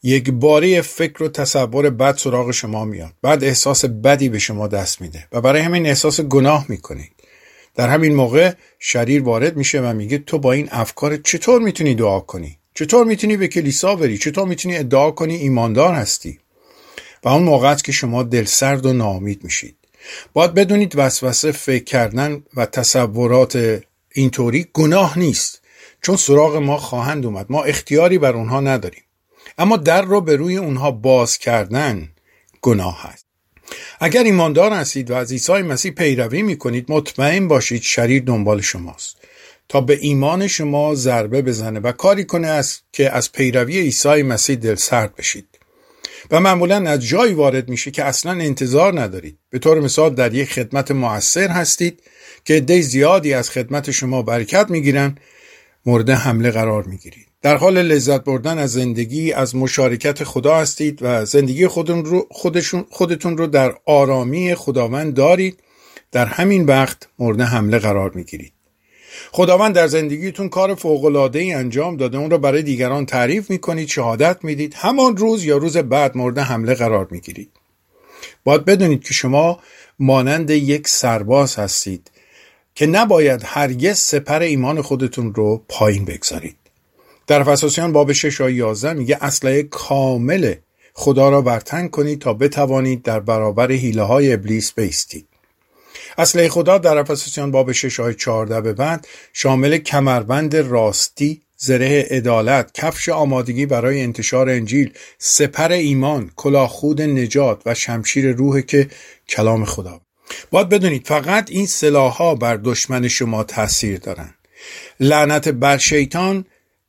یک 0.02 0.30
باری 0.30 0.80
فکر 0.80 1.22
و 1.22 1.28
تصور 1.28 1.90
بد 1.90 2.16
سراغ 2.16 2.50
شما 2.50 2.84
میاد. 2.84 3.12
بعد 3.22 3.44
احساس 3.44 3.84
بدی 3.84 4.28
به 4.28 4.38
شما 4.38 4.68
دست 4.68 5.00
میده 5.00 5.26
و 5.32 5.40
برای 5.40 5.62
همین 5.62 5.86
احساس 5.86 6.20
گناه 6.20 6.66
می‌کنید. 6.68 7.15
در 7.76 7.88
همین 7.88 8.14
موقع 8.14 8.52
شریر 8.78 9.22
وارد 9.22 9.56
میشه 9.56 9.80
و 9.80 9.92
میگه 9.92 10.18
تو 10.18 10.38
با 10.38 10.52
این 10.52 10.68
افکار 10.70 11.16
چطور 11.16 11.62
می‌تونی 11.62 11.94
دعا 11.94 12.20
کنی؟ 12.20 12.58
چطور 12.74 13.06
می‌تونی 13.06 13.36
به 13.36 13.48
کلیسا 13.48 13.96
بری؟ 13.96 14.18
چطور 14.18 14.48
می‌تونی 14.48 14.76
ادعا 14.76 15.10
کنی 15.10 15.34
ایماندار 15.34 15.94
هستی؟ 15.94 16.38
و 17.24 17.28
اون 17.28 17.42
موقع 17.42 17.74
که 17.74 17.92
شما 17.92 18.22
دلسرد 18.22 18.86
و 18.86 18.92
ناامید 18.92 19.44
میشید. 19.44 19.76
باید 20.32 20.54
بدونید 20.54 20.92
وسوسه 20.96 21.52
فکر 21.52 21.84
کردن 21.84 22.42
و 22.56 22.66
تصورات 22.66 23.82
اینطوری 24.14 24.66
گناه 24.72 25.18
نیست. 25.18 25.62
چون 26.02 26.16
سراغ 26.16 26.56
ما 26.56 26.76
خواهند 26.76 27.26
اومد. 27.26 27.46
ما 27.48 27.62
اختیاری 27.62 28.18
بر 28.18 28.32
اونها 28.32 28.60
نداریم. 28.60 29.02
اما 29.58 29.76
در 29.76 30.02
رو 30.02 30.20
به 30.20 30.36
روی 30.36 30.56
اونها 30.56 30.90
باز 30.90 31.38
کردن 31.38 32.08
گناه 32.62 33.02
هست 33.02 33.25
اگر 34.00 34.24
ایماندار 34.24 34.72
هستید 34.72 35.10
و 35.10 35.14
از 35.14 35.32
عیسی 35.32 35.52
مسیح 35.52 35.90
پیروی 35.90 36.42
می‌کنید 36.42 36.86
مطمئن 36.88 37.48
باشید 37.48 37.82
شریر 37.82 38.22
دنبال 38.22 38.60
شماست. 38.60 39.16
تا 39.68 39.80
به 39.80 39.98
ایمان 40.00 40.46
شما 40.46 40.94
ضربه 40.94 41.42
بزنه 41.42 41.80
و 41.80 41.92
کاری 41.92 42.24
کنه 42.24 42.46
از 42.46 42.78
که 42.92 43.10
از 43.10 43.32
پیروی 43.32 43.80
عیسی 43.80 44.22
مسیح 44.22 44.56
دل 44.56 44.74
سرد 44.74 45.16
بشید. 45.16 45.48
و 46.30 46.40
معمولا 46.40 46.90
از 46.90 47.06
جایی 47.06 47.34
وارد 47.34 47.68
میشه 47.68 47.90
که 47.90 48.04
اصلا 48.04 48.32
انتظار 48.32 49.00
ندارید. 49.00 49.38
به 49.50 49.58
طور 49.58 49.80
مثال 49.80 50.14
در 50.14 50.34
یک 50.34 50.52
خدمت 50.52 50.90
موثر 50.90 51.48
هستید 51.48 52.02
که 52.44 52.54
عده 52.54 52.80
زیادی 52.80 53.34
از 53.34 53.50
خدمت 53.50 53.90
شما 53.90 54.22
برکت 54.22 54.70
می‌گیرن 54.70 55.18
مورد 55.86 56.10
حمله 56.10 56.50
قرار 56.50 56.84
می‌گیرید. 56.84 57.25
در 57.46 57.56
حال 57.56 57.82
لذت 57.82 58.24
بردن 58.24 58.58
از 58.58 58.72
زندگی 58.72 59.32
از 59.32 59.56
مشارکت 59.56 60.24
خدا 60.24 60.56
هستید 60.56 60.98
و 61.02 61.24
زندگی 61.24 61.66
خودتون 61.66 62.04
رو, 62.04 62.26
خودشون 62.30 62.86
خودتون 62.90 63.36
رو 63.36 63.46
در 63.46 63.74
آرامی 63.84 64.54
خداوند 64.54 65.14
دارید. 65.14 65.60
در 66.12 66.26
همین 66.26 66.64
وقت 66.64 67.08
مورد 67.18 67.40
حمله 67.40 67.78
قرار 67.78 68.10
می‌گیرید. 68.14 68.52
خداوند 69.32 69.74
در 69.74 69.86
زندگیتون 69.86 70.48
کار 70.48 70.74
فوقالعاده 70.74 71.38
ای 71.38 71.52
انجام 71.52 71.96
داده 71.96 72.18
اون 72.18 72.30
رو 72.30 72.38
برای 72.38 72.62
دیگران 72.62 73.06
تعریف 73.06 73.50
می‌کنید 73.50 73.88
شهادت 73.88 74.38
می‌دید. 74.42 74.74
همان 74.74 75.16
روز 75.16 75.44
یا 75.44 75.56
روز 75.56 75.76
بعد 75.76 76.16
مورد 76.16 76.38
حمله 76.38 76.74
قرار 76.74 77.08
می‌گیرید. 77.10 77.50
باید 78.44 78.64
بدونید 78.64 79.04
که 79.04 79.14
شما 79.14 79.60
مانند 79.98 80.50
یک 80.50 80.88
سرباز 80.88 81.56
هستید 81.56 82.10
که 82.74 82.86
نباید 82.86 83.42
هرگز 83.44 83.98
سپر 83.98 84.40
ایمان 84.40 84.82
خودتون 84.82 85.34
رو 85.34 85.64
پایین 85.68 86.04
بگذارید. 86.04 86.56
در 87.26 87.42
فساسیان 87.42 87.92
باب 87.92 88.12
6 88.12 88.40
آیه 88.40 88.56
11 88.56 88.92
میگه 88.92 89.18
اسلحه 89.20 89.62
کامل 89.62 90.54
خدا 90.94 91.28
را 91.28 91.42
برتن 91.42 91.88
کنید 91.88 92.18
تا 92.18 92.34
بتوانید 92.34 93.02
در 93.02 93.20
برابر 93.20 93.72
حیله 93.72 94.02
های 94.02 94.32
ابلیس 94.32 94.72
بیستید. 94.72 95.26
اصله 96.18 96.48
خدا 96.48 96.78
در 96.78 96.98
افسوسیان 96.98 97.50
باب 97.50 97.72
6 97.72 98.00
آیه 98.00 98.14
14 98.14 98.60
به 98.60 98.72
بعد 98.72 99.06
شامل 99.32 99.78
کمربند 99.78 100.56
راستی 100.56 101.42
زره 101.56 102.06
عدالت 102.10 102.70
کفش 102.74 103.08
آمادگی 103.08 103.66
برای 103.66 104.00
انتشار 104.00 104.48
انجیل 104.48 104.92
سپر 105.18 105.72
ایمان 105.72 106.30
کلاهخود 106.36 107.02
نجات 107.02 107.62
و 107.66 107.74
شمشیر 107.74 108.32
روح 108.32 108.60
که 108.60 108.88
کلام 109.28 109.64
خدا. 109.64 110.00
باید 110.50 110.68
بدونید 110.68 111.06
فقط 111.06 111.50
این 111.50 111.66
سلاحها 111.66 112.34
بر 112.34 112.56
دشمن 112.64 113.08
شما 113.08 113.44
تاثیر 113.44 113.98
دارن. 113.98 114.34
لعنت 115.00 115.48
بر 115.48 115.78
شیطان 115.78 116.44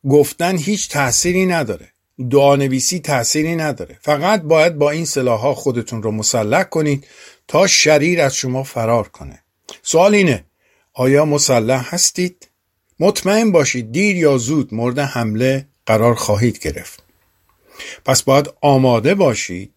گفتن 0.10 0.58
هیچ 0.58 0.90
تأثیری 0.90 1.46
نداره. 1.46 1.92
دعانویسی 2.32 3.00
تأثیری 3.00 3.56
نداره. 3.56 3.98
فقط 4.02 4.42
باید 4.42 4.78
با 4.78 4.92
این 4.92 5.06
سلاحها 5.06 5.54
خودتون 5.54 6.04
رو 6.04 6.12
مسلح 6.12 6.64
کنید 6.64 7.08
تا 7.48 7.68
شریر 7.68 8.22
از 8.22 8.36
شما 8.36 8.64
فرار 8.64 9.08
کنه. 9.08 9.44
سوال 9.84 10.16
اینه 10.16 10.44
آیا 10.94 11.26
مسلح 11.26 11.96
هستید؟ 11.96 12.48
مطمئن 13.00 13.52
باشید 13.52 13.92
دیر 13.92 14.18
یا 14.18 14.38
زود 14.38 14.74
مورد 14.74 15.00
حمله 15.00 15.66
قرار 15.86 16.16
خواهید 16.16 16.60
گرفت. 16.60 17.04
پس 18.06 18.24
باید 18.24 18.50
آماده 18.62 19.16
باشید 19.16 19.74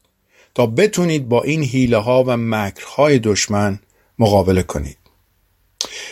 تا 0.55 0.67
بتونید 0.67 1.29
با 1.29 1.43
این 1.43 1.63
حیله 1.65 1.97
ها 1.97 2.25
و 2.27 2.37
مکرهای 2.37 3.19
دشمن 3.19 3.81
مقابله 4.19 4.63
کنید. 4.63 5.00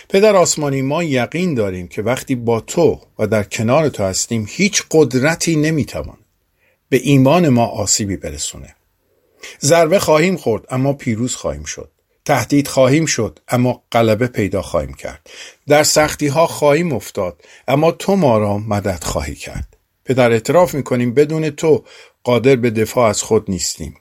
پدر 0.09 0.37
آسمانی 0.37 0.83
ما 0.83 1.03
یقین 1.03 1.55
داریم 1.55 1.89
که 1.89 2.03
وقتی 2.03 2.35
با 2.35 2.61
تو 2.61 3.01
و 3.19 3.27
در 3.27 3.43
کنار 3.43 3.89
تو 3.89 4.05
هستیم 4.05 4.47
هیچ 4.49 4.83
قدرتی 4.91 5.57
نمی‌توان 5.57 6.19
به 6.89 7.01
ایمان 7.03 7.49
ما 7.49 7.67
آسیبی 7.67 8.17
برسونه. 8.17 8.75
ضربه 9.61 9.99
خواهیم 9.99 10.37
خورد 10.37 10.65
اما 10.71 10.93
پیروز 10.93 11.35
خواهیم 11.35 11.65
شد. 11.65 11.91
تهدید 12.25 12.69
خواهیم 12.69 13.07
شد 13.07 13.39
اما 13.49 13.83
غلبه 13.93 14.27
پیدا 14.27 14.63
خواهیم 14.63 14.95
کرد. 14.95 15.31
در 15.69 15.83
سختی 15.83 16.27
ها 16.27 16.47
خواهیم 16.47 16.93
افتاد 16.93 17.43
اما 17.69 17.93
تو 17.93 18.17
ما 18.17 18.39
را 18.39 18.59
مدد 18.59 19.05
خواهی 19.05 19.35
کرد. 19.35 19.77
پدر 20.05 20.33
اعتراف 20.33 20.75
می‌کنیم 20.75 21.15
بدون 21.15 21.51
تو 21.51 21.85
قادر 22.25 22.57
به 22.57 22.71
دفاع 22.71 23.09
از 23.09 23.23
خود 23.23 23.51
نیستیم. 23.51 23.95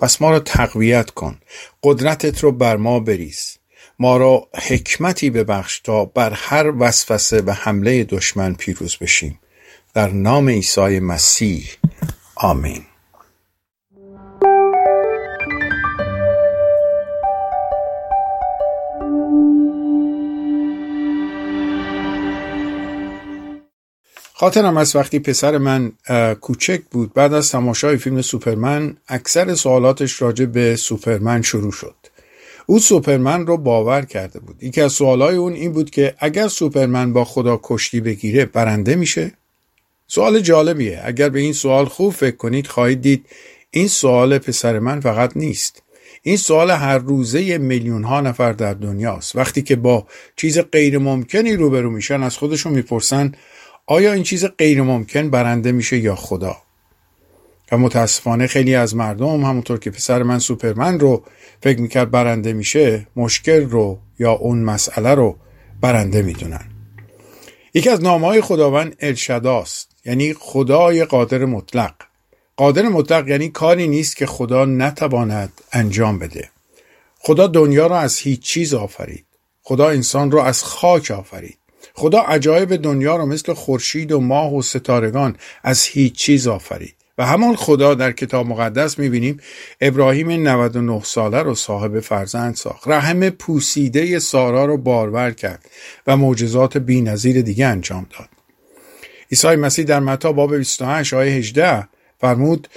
پس 0.00 0.22
ما 0.22 0.30
را 0.30 0.40
تقویت 0.40 1.10
کن. 1.10 1.38
قدرتت 1.82 2.40
رو 2.44 2.52
بر 2.52 2.76
ما 2.76 3.00
بریز. 3.00 3.58
ما 3.98 4.16
را 4.16 4.48
حکمتی 4.54 5.30
ببخش 5.30 5.80
تا 5.80 6.04
بر 6.04 6.32
هر 6.32 6.72
وسوسه 6.78 7.42
و 7.42 7.50
حمله 7.50 8.04
دشمن 8.04 8.54
پیروز 8.54 8.96
بشیم. 8.96 9.40
در 9.94 10.08
نام 10.08 10.48
عیسی 10.48 11.00
مسیح. 11.00 11.70
آمین. 12.36 12.82
خاطرم 24.36 24.76
از 24.76 24.96
وقتی 24.96 25.18
پسر 25.18 25.58
من 25.58 25.92
کوچک 26.40 26.80
بود 26.90 27.14
بعد 27.14 27.32
از 27.32 27.50
تماشای 27.50 27.96
فیلم 27.96 28.22
سوپرمن 28.22 28.96
اکثر 29.08 29.54
سوالاتش 29.54 30.22
راجع 30.22 30.44
به 30.44 30.76
سوپرمن 30.76 31.42
شروع 31.42 31.72
شد. 31.72 31.94
او 32.66 32.78
سوپرمن 32.78 33.46
رو 33.46 33.56
باور 33.56 34.02
کرده 34.02 34.40
بود. 34.40 34.62
یکی 34.62 34.80
از 34.80 34.92
سوالای 34.92 35.36
اون 35.36 35.52
این 35.52 35.72
بود 35.72 35.90
که 35.90 36.14
اگر 36.18 36.48
سوپرمن 36.48 37.12
با 37.12 37.24
خدا 37.24 37.60
کشتی 37.62 38.00
بگیره 38.00 38.44
برنده 38.44 38.94
میشه؟ 38.94 39.32
سوال 40.06 40.40
جالبیه. 40.40 41.00
اگر 41.04 41.28
به 41.28 41.40
این 41.40 41.52
سوال 41.52 41.84
خوب 41.84 42.12
فکر 42.12 42.36
کنید 42.36 42.66
خواهید 42.66 43.00
دید 43.00 43.26
این 43.70 43.88
سوال 43.88 44.38
پسر 44.38 44.78
من 44.78 45.00
فقط 45.00 45.36
نیست. 45.36 45.82
این 46.22 46.36
سوال 46.36 46.70
هر 46.70 46.98
روزه 46.98 47.58
میلیون 47.58 48.04
ها 48.04 48.20
نفر 48.20 48.52
در 48.52 48.74
دنیاست. 48.74 49.36
وقتی 49.36 49.62
که 49.62 49.76
با 49.76 50.06
چیز 50.36 50.58
غیر 50.58 50.98
ممکنی 50.98 51.56
روبرو 51.56 51.90
میشن 51.90 52.22
از 52.22 52.36
خودشون 52.36 52.72
می‌پرسن 52.72 53.32
آیا 53.86 54.12
این 54.12 54.22
چیز 54.22 54.44
غیر 54.44 54.82
ممکن 54.82 55.30
برنده 55.30 55.72
میشه 55.72 55.98
یا 55.98 56.14
خدا؟ 56.14 56.56
و 57.72 57.78
متاسفانه 57.78 58.46
خیلی 58.46 58.74
از 58.74 58.96
مردم 58.96 59.44
همونطور 59.44 59.78
که 59.78 59.90
پسر 59.90 60.22
من 60.22 60.38
سوپرمن 60.38 61.00
رو 61.00 61.24
فکر 61.62 61.80
می‌کرد 61.80 62.10
برنده 62.10 62.52
میشه 62.52 63.06
مشکل 63.16 63.70
رو 63.70 63.98
یا 64.18 64.32
اون 64.32 64.58
مسئله 64.58 65.14
رو 65.14 65.36
برنده 65.80 66.22
می‌دونن. 66.22 66.64
یکی 67.74 67.90
از 67.90 68.02
نامه 68.02 68.26
های 68.26 68.40
خداوند 68.40 68.96
الشداست 69.00 69.88
یعنی 70.04 70.34
خدای 70.34 71.04
قادر 71.04 71.44
مطلق. 71.44 71.94
قادر 72.56 72.82
مطلق 72.82 73.28
یعنی 73.28 73.48
کاری 73.48 73.88
نیست 73.88 74.16
که 74.16 74.26
خدا 74.26 74.64
نتواند 74.64 75.52
انجام 75.72 76.18
بده. 76.18 76.50
خدا 77.18 77.46
دنیا 77.46 77.86
را 77.86 77.98
از 77.98 78.18
هیچ 78.18 78.40
چیز 78.40 78.74
آفرید. 78.74 79.26
خدا 79.62 79.88
انسان 79.88 80.30
را 80.30 80.44
از 80.44 80.64
خاک 80.64 81.10
آفرید. 81.10 81.58
خدا 81.94 82.20
عجایب 82.20 82.76
دنیا 82.76 83.16
را 83.16 83.26
مثل 83.26 83.52
خورشید 83.52 84.12
و 84.12 84.20
ماه 84.20 84.54
و 84.54 84.62
ستارگان 84.62 85.36
از 85.62 85.84
هیچ 85.84 86.14
چیز 86.14 86.46
آفرید. 86.46 86.94
و 87.18 87.26
همان 87.26 87.56
خدا 87.56 87.94
در 87.94 88.12
کتاب 88.12 88.46
مقدس 88.46 88.98
می‌بینیم 88.98 89.40
ابراهیم 89.80 90.30
99 90.30 91.00
ساله 91.04 91.42
رو 91.42 91.54
صاحب 91.54 92.00
فرزند 92.00 92.54
ساخت. 92.54 92.88
رحم 92.88 93.30
پوسیده 93.30 94.18
سارا 94.18 94.64
رو 94.64 94.76
بارور 94.76 95.30
کرد 95.30 95.64
و 96.06 96.16
معجزات 96.16 96.76
بینظیر 96.78 97.42
دیگه 97.42 97.66
انجام 97.66 98.06
داد. 98.18 98.28
عیسی 99.30 99.56
مسیح 99.56 99.84
در 99.84 100.00
متا 100.00 100.32
باب 100.32 100.56
28 100.56 101.14
آیه 101.14 101.32
18 101.32 101.88
فرمود 102.20 102.68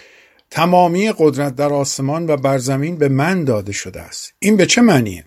تمامی 0.51 1.13
قدرت 1.17 1.55
در 1.55 1.73
آسمان 1.73 2.29
و 2.29 2.37
بر 2.37 2.57
زمین 2.57 2.95
به 2.95 3.09
من 3.09 3.43
داده 3.43 3.71
شده 3.71 4.01
است. 4.01 4.33
این 4.39 4.57
به 4.57 4.65
چه 4.65 4.81
معنیه؟ 4.81 5.25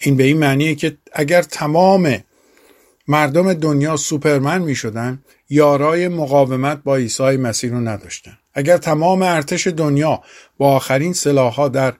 این 0.00 0.16
به 0.16 0.24
این 0.24 0.38
معنیه 0.38 0.74
که 0.74 0.96
اگر 1.12 1.42
تمام 1.42 2.18
مردم 3.08 3.54
دنیا 3.54 3.96
سوپرمن 3.96 4.62
می 4.62 4.74
شدن 4.74 5.22
یارای 5.50 6.08
مقاومت 6.08 6.82
با 6.84 6.96
عیسی 6.96 7.36
مسیح 7.36 7.70
رو 7.70 7.80
نداشتن. 7.80 8.38
اگر 8.54 8.76
تمام 8.76 9.22
ارتش 9.22 9.66
دنیا 9.66 10.22
با 10.58 10.76
آخرین 10.76 11.12
سلاحها 11.12 11.68
در 11.68 11.94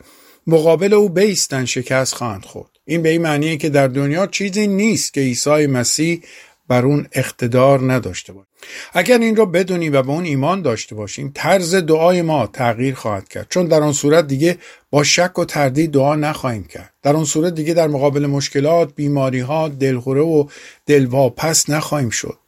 مقابل 0.46 0.94
او 0.94 1.08
بیستن 1.08 1.64
شکست 1.64 2.14
خواهند 2.14 2.44
خورد. 2.44 2.70
این 2.84 3.02
به 3.02 3.08
این 3.08 3.22
معنیه 3.22 3.56
که 3.56 3.68
در 3.68 3.88
دنیا 3.88 4.26
چیزی 4.26 4.66
نیست 4.66 5.14
که 5.14 5.20
عیسی 5.20 5.66
مسیح 5.66 6.22
بر 6.68 6.84
اون 6.84 7.06
اقتدار 7.12 7.92
نداشته 7.92 8.32
باشیم. 8.32 8.52
اگر 8.92 9.18
این 9.18 9.36
را 9.36 9.46
بدونیم 9.46 9.92
و 9.92 10.02
به 10.02 10.10
اون 10.10 10.24
ایمان 10.24 10.62
داشته 10.62 10.94
باشیم 10.94 11.32
طرز 11.34 11.74
دعای 11.74 12.22
ما 12.22 12.46
تغییر 12.46 12.94
خواهد 12.94 13.28
کرد. 13.28 13.46
چون 13.50 13.66
در 13.66 13.80
آن 13.82 13.92
صورت 13.92 14.26
دیگه 14.26 14.58
با 14.90 15.04
شک 15.04 15.38
و 15.38 15.44
تردید 15.44 15.92
دعا 15.92 16.14
نخواهیم 16.14 16.64
کرد. 16.64 16.92
در 17.02 17.16
آن 17.16 17.24
صورت 17.24 17.54
دیگه 17.54 17.74
در 17.74 17.88
مقابل 17.88 18.26
مشکلات 18.26 18.94
بیماری 18.94 19.40
ها 19.40 19.68
دلخوره 19.68 20.20
و 20.20 20.46
دلواپس 20.86 21.70
نخواهیم 21.70 22.10
شد. 22.10 22.38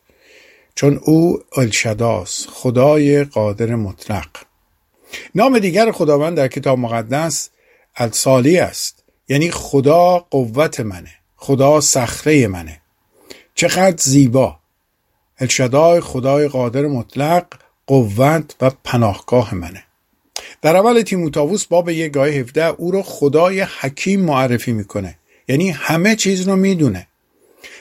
چون 0.75 1.01
او 1.05 1.39
الشداس 1.57 2.47
خدای 2.51 3.25
قادر 3.25 3.75
مطلق. 3.75 4.29
نام 5.35 5.59
دیگر 5.59 5.93
خداوند 5.93 6.37
در 6.37 6.49
کتاب 6.49 6.79
مقدس 6.79 7.51
السالی 7.97 8.59
است. 8.59 9.05
یعنی 9.29 9.51
خدا 9.51 10.19
قوت 10.19 10.81
منه. 10.81 11.11
خدا 11.37 11.81
صخره 11.81 12.47
منه. 12.47 12.81
چقدر 13.55 13.97
زیبا. 14.03 14.57
الشدای 15.39 16.01
خدای 16.01 16.49
قادر 16.49 16.87
مطلق 16.87 17.47
قوت 17.87 18.57
و 18.61 18.71
پناهگاه 18.85 19.55
منه. 19.55 19.85
در 20.63 20.77
اول 20.77 21.03
تیموتاووس 21.03 21.67
باب 21.67 21.89
یک 21.89 22.13
گاه 22.13 22.29
17 22.29 22.65
او 22.65 22.91
رو 22.91 23.03
خدای 23.03 23.61
حکیم 23.81 24.21
معرفی 24.21 24.73
می‌کنه. 24.73 25.19
یعنی 25.49 25.71
همه 25.71 26.17
چیز 26.17 26.49
رو 26.49 26.57
می‌دونه. 26.57 27.07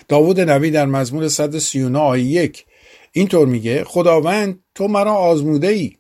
داوود 0.08 0.40
نبی 0.40 0.72
در 0.72 0.86
مزمور 0.86 1.28
139 1.28 2.00
آیه 2.00 2.24
یک 2.24 2.66
اینطور 3.12 3.48
میگه 3.48 3.84
خداوند 3.84 4.60
تو 4.76 4.88
مرا 4.88 5.14
آزموده 5.14 5.68
ای 5.68 5.92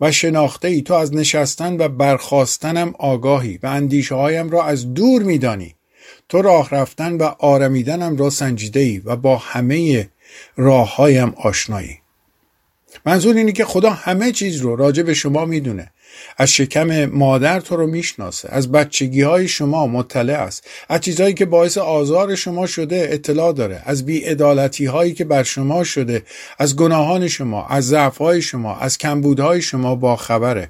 و 0.00 0.12
شناخته 0.12 0.68
ای 0.68 0.82
تو 0.82 0.94
از 0.94 1.14
نشستن 1.14 1.76
و 1.76 1.88
برخواستنم 1.88 2.94
آگاهی 2.98 3.58
و 3.62 3.66
اندیشه 3.66 4.14
هایم 4.14 4.50
را 4.50 4.64
از 4.64 4.94
دور 4.94 5.22
میدانی. 5.22 5.74
تو 6.32 6.42
راه 6.42 6.70
رفتن 6.70 7.16
و 7.16 7.22
آرمیدنم 7.38 8.16
را 8.16 8.30
سنجیده 8.30 8.80
ای 8.80 8.98
و 8.98 9.16
با 9.16 9.36
همه 9.36 10.08
راه 10.56 10.96
هایم 10.96 11.34
آشنایی. 11.36 11.98
منظور 13.06 13.36
اینه 13.36 13.52
که 13.52 13.64
خدا 13.64 13.90
همه 13.90 14.32
چیز 14.32 14.60
رو 14.60 14.76
راجع 14.76 15.02
به 15.02 15.14
شما 15.14 15.44
می‌دونه. 15.44 15.90
از 16.36 16.52
شکم 16.52 17.06
مادر 17.06 17.60
تو 17.60 17.76
رو 17.76 17.86
می‌شناسه 17.86 18.48
از 18.52 18.72
بچگی 18.72 19.22
های 19.22 19.48
شما 19.48 19.86
مطلع 19.86 20.34
است 20.34 20.66
از 20.88 21.00
چیزهایی 21.00 21.34
که 21.34 21.44
باعث 21.44 21.78
آزار 21.78 22.34
شما 22.34 22.66
شده 22.66 23.08
اطلاع 23.10 23.52
داره 23.52 23.82
از 23.84 24.06
بیعدالتی 24.06 24.86
هایی 24.86 25.12
که 25.12 25.24
بر 25.24 25.42
شما 25.42 25.84
شده 25.84 26.22
از 26.58 26.76
گناهان 26.76 27.28
شما 27.28 27.66
از 27.66 27.88
ضعف 27.88 28.18
های 28.18 28.42
شما 28.42 28.76
از 28.76 28.98
کمبودهای 28.98 29.62
شما 29.62 29.94
با 29.94 30.16
خبره 30.16 30.68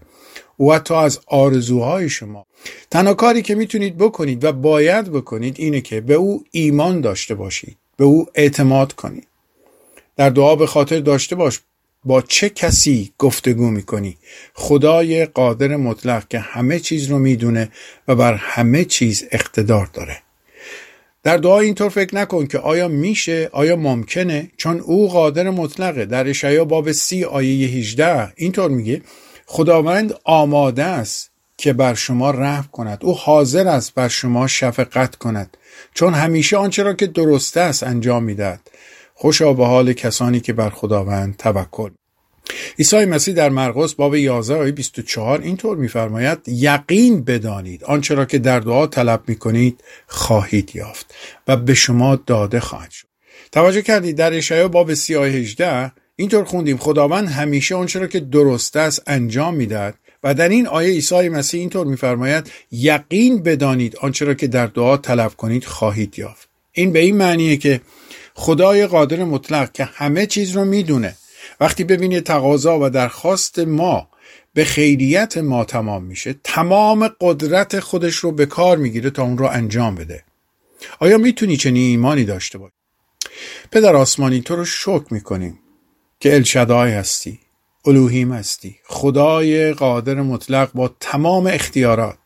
و 0.62 0.73
حتی 0.73 0.95
از 0.95 1.21
آرزوهای 1.26 2.09
شما. 2.09 2.47
تنها 2.90 3.14
کاری 3.14 3.42
که 3.42 3.54
می‌تونید 3.54 3.99
بکنید 3.99 4.45
و 4.45 4.52
باید 4.52 5.12
بکنید 5.12 5.57
اینه 5.59 5.81
که 5.81 6.00
به 6.00 6.14
او 6.14 6.45
ایمان 6.50 7.00
داشته 7.00 7.35
باشید 7.35 7.76
به 7.97 8.04
او 8.04 8.26
اعتماد 8.35 8.92
کنید. 8.92 9.26
در 10.16 10.31
دعا 10.31 10.57
به 10.57 10.66
خاطر 10.66 11.00
داشته 11.00 11.37
باش 11.37 11.61
با 12.04 12.23
چه 12.23 12.49
کسی 12.49 13.12
گفتگو 13.19 13.71
می‌کنی؟ 13.71 14.16
خدای 14.54 15.26
قادر 15.26 15.76
مطلق 15.76 16.28
که 16.28 16.38
همه 16.38 16.78
چیز 16.78 17.07
رو 17.07 17.19
می‌دونه 17.19 17.69
و 18.09 18.14
بر 18.14 18.35
همه 18.35 18.85
چیز 18.85 19.25
اقتدار 19.31 19.90
داره. 19.92 20.19
در 21.23 21.37
دعا 21.37 21.61
اینطور 21.61 21.88
فکر 21.88 22.14
نکن 22.14 22.47
که 22.47 22.59
آیا 22.59 22.88
میشه 22.88 23.49
آیا 23.52 23.76
ممکنه؟ 23.76 24.50
چون 24.57 24.81
او 24.81 25.09
قادر 25.09 25.50
مطلقه. 25.50 26.04
در 26.04 26.28
اشعیا 26.28 26.64
باب 26.64 26.92
سی 26.92 27.25
آیه 27.25 27.69
18 27.69 28.33
اینطور 28.37 28.71
میگه 28.71 29.02
خداوند 29.47 30.15
آماده 30.25 30.85
است 30.85 31.31
که 31.57 31.73
بر 31.73 31.95
شما 31.95 32.31
رحم 32.31 32.69
کند. 32.73 32.99
او 33.03 33.15
حاضر 33.15 33.69
است 33.69 33.95
بر 33.95 34.09
شما 34.09 34.47
شفقت 34.47 35.17
کند. 35.17 35.57
چون 35.95 36.15
همیشه 36.15 36.57
آنچه 36.57 36.83
را 36.83 36.93
که 36.93 37.07
درست 37.07 37.57
است 37.57 37.83
انجام 37.83 38.25
می‌دهد. 38.25 38.71
خوشا 39.15 39.53
به 39.53 39.67
حال 39.67 39.93
کسانی 39.93 40.41
که 40.41 40.53
بر 40.53 40.71
خداوند 40.71 41.37
توکل. 41.37 41.91
عیسی 42.79 43.05
مسیح 43.05 43.35
در 43.35 43.49
مرقس 43.49 43.95
باب 43.95 44.15
11 44.15 44.57
آیه 44.57 44.73
24 44.73 45.41
اینطور 45.41 45.77
میفرماید 45.77 46.39
یقین 46.47 47.25
بدانید 47.25 47.85
آنچه 47.85 48.15
را 48.15 48.25
که 48.25 48.39
در 48.39 48.61
دعا 48.61 48.87
طلب 48.87 49.23
می‌کنید 49.27 49.85
خواهید 50.07 50.77
یافت 50.77 51.14
و 51.49 51.57
به 51.57 51.75
شما 51.75 52.16
داده 52.16 52.61
خواهد 52.61 52.90
شد. 52.90 53.07
توجه 53.53 53.83
کردید 53.83 54.16
در 54.16 54.35
اشعیا 54.35 54.69
باب 54.69 54.95
30 54.95 55.16
آیه 55.16 55.33
18 55.33 55.93
اینطور 56.16 56.44
خوندیم 56.44 56.77
خداوند 56.77 57.29
همیشه 57.29 57.75
آنچه 57.75 57.98
را 57.98 58.07
که 58.07 58.20
درست 58.20 58.77
است 58.77 59.03
انجام 59.07 59.55
می‌دهد. 59.55 59.94
و 60.25 60.35
در 60.35 60.48
این 60.48 60.66
آیه 60.66 60.92
عیسی 60.92 61.29
مسیح 61.29 61.61
اینطور 61.61 61.87
میفرماید 61.87 62.51
یقین 62.70 63.42
بدانید 63.42 63.96
آنچه 63.96 64.25
را 64.25 64.35
که 64.35 64.46
در 64.46 64.66
دعا 64.66 64.96
طلب 64.96 65.37
کنید 65.37 65.64
خواهید 65.64 66.18
یافت. 66.18 66.48
این 66.72 66.92
به 66.92 66.98
این 66.98 67.16
معنیه 67.16 67.57
که 67.57 67.81
خدای 68.35 68.87
قادر 68.87 69.25
مطلق 69.25 69.72
که 69.72 69.85
همه 69.85 70.27
چیز 70.27 70.51
رو 70.51 70.64
می‌دونه. 70.64 71.16
وقتی 71.61 71.85
ببینه 71.85 72.20
تقاضا 72.20 72.79
و 72.81 72.90
درخواست 72.90 73.59
ما 73.59 74.09
به 74.55 74.64
خیریت 74.64 75.38
ما 75.38 75.64
تمام 75.64 76.05
میشه 76.05 76.35
تمام 76.44 77.11
قدرت 77.20 77.81
خودش 77.81 78.16
رو 78.16 78.33
به 78.33 78.46
کار 78.46 78.77
می‌گیره 78.77 79.11
تا 79.11 79.22
اون 79.22 79.38
رو 79.38 79.46
انجام 79.46 79.94
بده. 79.94 80.25
آیا 80.98 81.18
می‌تونی 81.18 81.57
چنین 81.57 81.90
ایمانی 81.90 82.25
داشته 82.25 82.59
باشی؟ 82.59 82.75
پدر 83.70 83.96
آسمانی 83.96 84.40
تو 84.40 84.57
رو 84.57 84.64
شکر 84.64 85.05
می‌کنیم. 85.11 85.59
که 86.23 86.35
الشدای 86.35 86.93
هستی 86.93 87.39
الوهیم 87.87 88.33
هستی. 88.33 88.77
خدای 88.85 89.73
قادر 89.73 90.15
مطلق 90.15 90.71
با 90.75 90.91
تمام 91.01 91.47
اختیارات. 91.47 92.19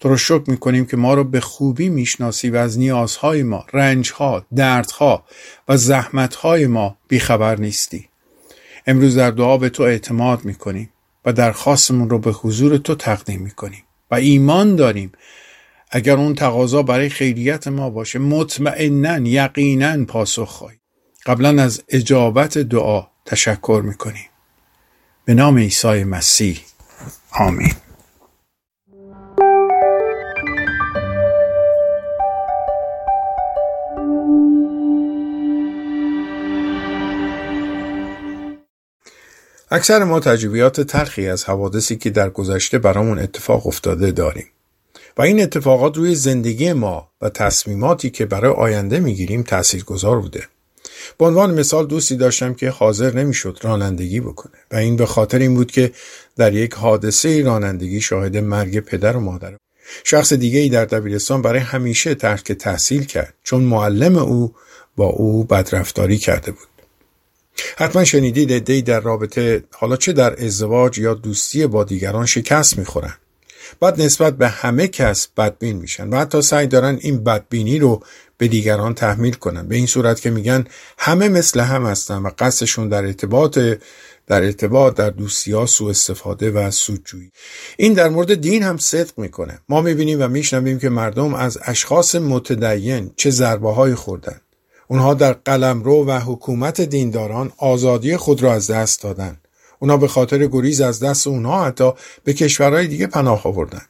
تو 0.00 0.08
رو 0.08 0.16
شکر 0.16 0.42
می‌کنیم 0.46 0.86
که 0.86 0.96
ما 0.96 1.14
رو 1.14 1.24
به 1.24 1.40
خوبی 1.40 1.88
می‌شناسی 1.88 2.50
و 2.50 2.56
از 2.56 2.78
نیازهای 2.78 3.42
ما 3.42 3.66
رنجها 3.72 4.46
دردها 4.56 5.24
و 5.68 5.76
زحمتهای 5.76 6.66
ما 6.66 6.96
بیخبر 7.08 7.56
نیستی. 7.56 8.08
امروز 8.86 9.16
در 9.16 9.30
دعا 9.30 9.56
به 9.56 9.68
تو 9.68 9.82
اعتماد 9.82 10.44
می‌کنیم 10.44 10.90
و 11.24 11.32
درخواستمون 11.32 12.10
رو 12.10 12.18
به 12.18 12.32
حضور 12.32 12.76
تو 12.76 12.94
تقدیم 12.94 13.40
می‌کنیم 13.40 13.84
و 14.10 14.14
ایمان 14.14 14.76
داریم. 14.76 15.12
اگر 15.90 16.16
اون 16.16 16.34
تقاضا 16.34 16.82
برای 16.82 17.08
خیریت 17.08 17.68
ما 17.68 17.90
باشه 17.90 18.18
مطمئنا 18.18 19.28
یقینا 19.28 20.04
پاسخ 20.04 20.48
خواهی. 20.48 20.76
قبلا 21.26 21.62
از 21.62 21.82
اجابت 21.88 22.58
دعا 22.58 23.11
تشکر 23.26 23.82
می‌کنیم. 23.84 24.28
به 25.24 25.34
نام 25.34 25.58
عیسی 25.58 26.04
مسیح. 26.04 26.60
آمین. 27.32 27.72
اکثر 39.70 40.04
ما 40.04 40.20
تجربیات 40.20 40.80
تلخی 40.80 41.28
از 41.28 41.44
حوادثی 41.44 41.96
که 41.96 42.10
در 42.10 42.30
گذشته 42.30 42.78
برامون 42.78 43.18
اتفاق 43.18 43.66
افتاده 43.66 44.12
داریم. 44.12 44.46
و 45.16 45.22
این 45.22 45.42
اتفاقات 45.42 45.96
روی 45.96 46.14
زندگی 46.14 46.72
ما 46.72 47.10
و 47.20 47.28
تصمیماتی 47.28 48.10
که 48.10 48.26
برای 48.26 48.52
آینده 48.52 49.00
می‌گیریم 49.00 49.42
تاثیرگذار 49.42 50.20
بوده. 50.20 50.48
به 51.18 51.24
عنوان 51.24 51.54
مثال 51.60 51.86
دوستی 51.86 52.16
داشتم 52.16 52.54
که 52.54 52.70
حاضر 52.70 53.14
نمی‌شد 53.14 53.58
رانندگی 53.62 54.20
بکنه 54.20 54.52
و 54.70 54.76
این 54.76 54.96
به 54.96 55.06
خاطر 55.06 55.38
این 55.38 55.54
بود 55.54 55.70
که 55.70 55.92
در 56.36 56.54
یک 56.54 56.74
حادثه 56.74 57.42
رانندگی 57.42 58.00
شاهد 58.00 58.36
مرگ 58.36 58.80
پدر 58.80 59.16
و 59.16 59.20
مادر. 59.20 59.54
شخص 60.04 60.32
دیگه 60.32 60.58
ای 60.58 60.68
در 60.68 60.84
دبیرستان 60.84 61.42
برای 61.42 61.60
همیشه 61.60 62.14
ترک 62.14 62.52
تحصیل 62.52 63.04
کرد 63.04 63.34
چون 63.42 63.60
معلم 63.62 64.16
او 64.16 64.54
با 64.96 65.06
او 65.06 65.44
بدرفتاری 65.44 66.18
کرده 66.18 66.52
بود. 66.52 66.68
حتما 67.76 68.04
شنیدید 68.04 68.52
عدهای 68.52 68.82
در 68.82 69.00
رابطه 69.00 69.64
حالا 69.70 69.96
چه 69.96 70.12
در 70.12 70.44
ازدواج 70.44 70.98
یا 70.98 71.14
دوستی 71.14 71.66
با 71.66 71.84
دیگران 71.84 72.26
شکست 72.26 72.78
می‌خورن. 72.78 73.14
بعد 73.80 74.02
نسبت 74.02 74.36
به 74.36 74.48
همه 74.48 74.88
کس 74.88 75.28
بدبین 75.36 75.76
میشن 75.76 76.08
و 76.08 76.16
حتی 76.16 76.42
سعی 76.42 76.66
دارن 76.66 76.98
این 77.00 77.24
بدبینی 77.24 77.78
رو 77.78 78.02
به 78.42 78.48
دیگران 78.48 78.94
تحمیل 78.94 79.34
کنن. 79.34 79.68
به 79.68 79.76
این 79.76 79.86
صورت 79.86 80.20
که 80.20 80.30
میگن 80.30 80.64
همه 80.98 81.28
مثل 81.28 81.60
هم 81.60 81.86
هستن 81.86 82.22
و 82.22 82.30
قصدشون 82.38 82.88
در 82.88 83.04
ارتباط 83.04 83.58
در 84.26 84.42
ارتباط 84.42 84.94
در 84.94 85.10
دوستی 85.10 85.52
ها 85.52 85.66
سوء 85.66 85.90
استفاده 85.90 86.50
و 86.50 86.70
سودجویی. 86.70 87.30
این 87.76 87.92
در 87.92 88.08
مورد 88.08 88.34
دین 88.34 88.62
هم 88.62 88.76
صدق 88.76 89.18
می‌کنه. 89.18 89.58
ما 89.68 89.80
می‌بینیم 89.80 90.22
و 90.22 90.28
میشنویم 90.28 90.78
که 90.78 90.88
مردم 90.88 91.34
از 91.34 91.58
اشخاص 91.64 92.14
متدین 92.14 93.10
چه 93.16 93.30
ضربه 93.30 93.72
های 93.72 93.94
خوردن. 93.94 94.40
اونها 94.88 95.14
در 95.14 95.32
قلمرو 95.32 96.06
و 96.06 96.18
حکومت 96.18 96.80
دینداران 96.80 97.52
آزادی 97.56 98.16
خود 98.16 98.42
را 98.42 98.52
از 98.52 98.70
دست 98.70 99.02
دادن. 99.02 99.40
اونها 99.78 99.96
به 99.96 100.08
خاطر 100.08 100.46
گریز 100.46 100.80
از 100.80 101.00
دست 101.00 101.26
اونها 101.26 101.64
حتی 101.64 101.92
به 102.24 102.32
کشورهای 102.32 102.86
دیگه 102.86 103.06
پناه 103.06 103.46
آوردن. 103.46 103.82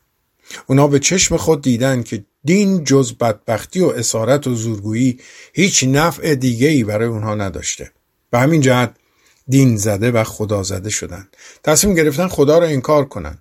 اونا 0.66 0.88
به 0.88 0.98
چشم 0.98 1.36
خود 1.36 1.62
دیدن 1.62 2.02
که 2.02 2.24
دین 2.44 2.84
جز 2.84 3.12
بدبختی 3.12 3.80
و 3.80 3.86
اسارت 3.86 4.46
و 4.46 4.54
زورگویی 4.54 5.18
هیچ 5.52 5.84
نفع 5.84 6.34
دیگه 6.34 6.68
ای 6.68 6.84
برای 6.84 7.08
اونها 7.08 7.34
نداشته. 7.34 7.90
به 8.30 8.38
همین 8.38 8.60
جهت 8.60 8.94
دین 9.48 9.76
زده 9.76 10.10
و 10.10 10.24
خدا 10.24 10.62
زده 10.62 10.90
شدن. 10.90 11.28
تصمیم 11.64 11.94
گرفتن 11.94 12.28
خدا 12.28 12.58
را 12.58 12.66
انکار 12.66 13.04
کنن. 13.04 13.38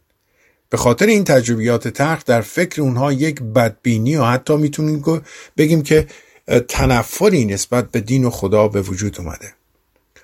به 0.70 0.78
خاطر 0.78 1.06
این 1.06 1.24
تجربیات 1.24 1.88
ترخ 1.88 2.26
در 2.26 2.42
فکر 2.42 2.82
اونها 2.82 3.14
یک 3.14 3.42
بدبینی 3.42 4.16
و 4.16 4.24
حتی 4.24 4.58
می‌تونیم 4.58 5.22
بگیم 5.58 5.84
که 5.84 6.08
تنفری 6.68 7.46
نسبت 7.46 7.92
به 7.92 8.02
دین 8.02 8.26
و 8.26 8.30
خدا 8.30 8.68
به 8.68 8.82
وجود 8.82 9.20
اومده. 9.20 9.54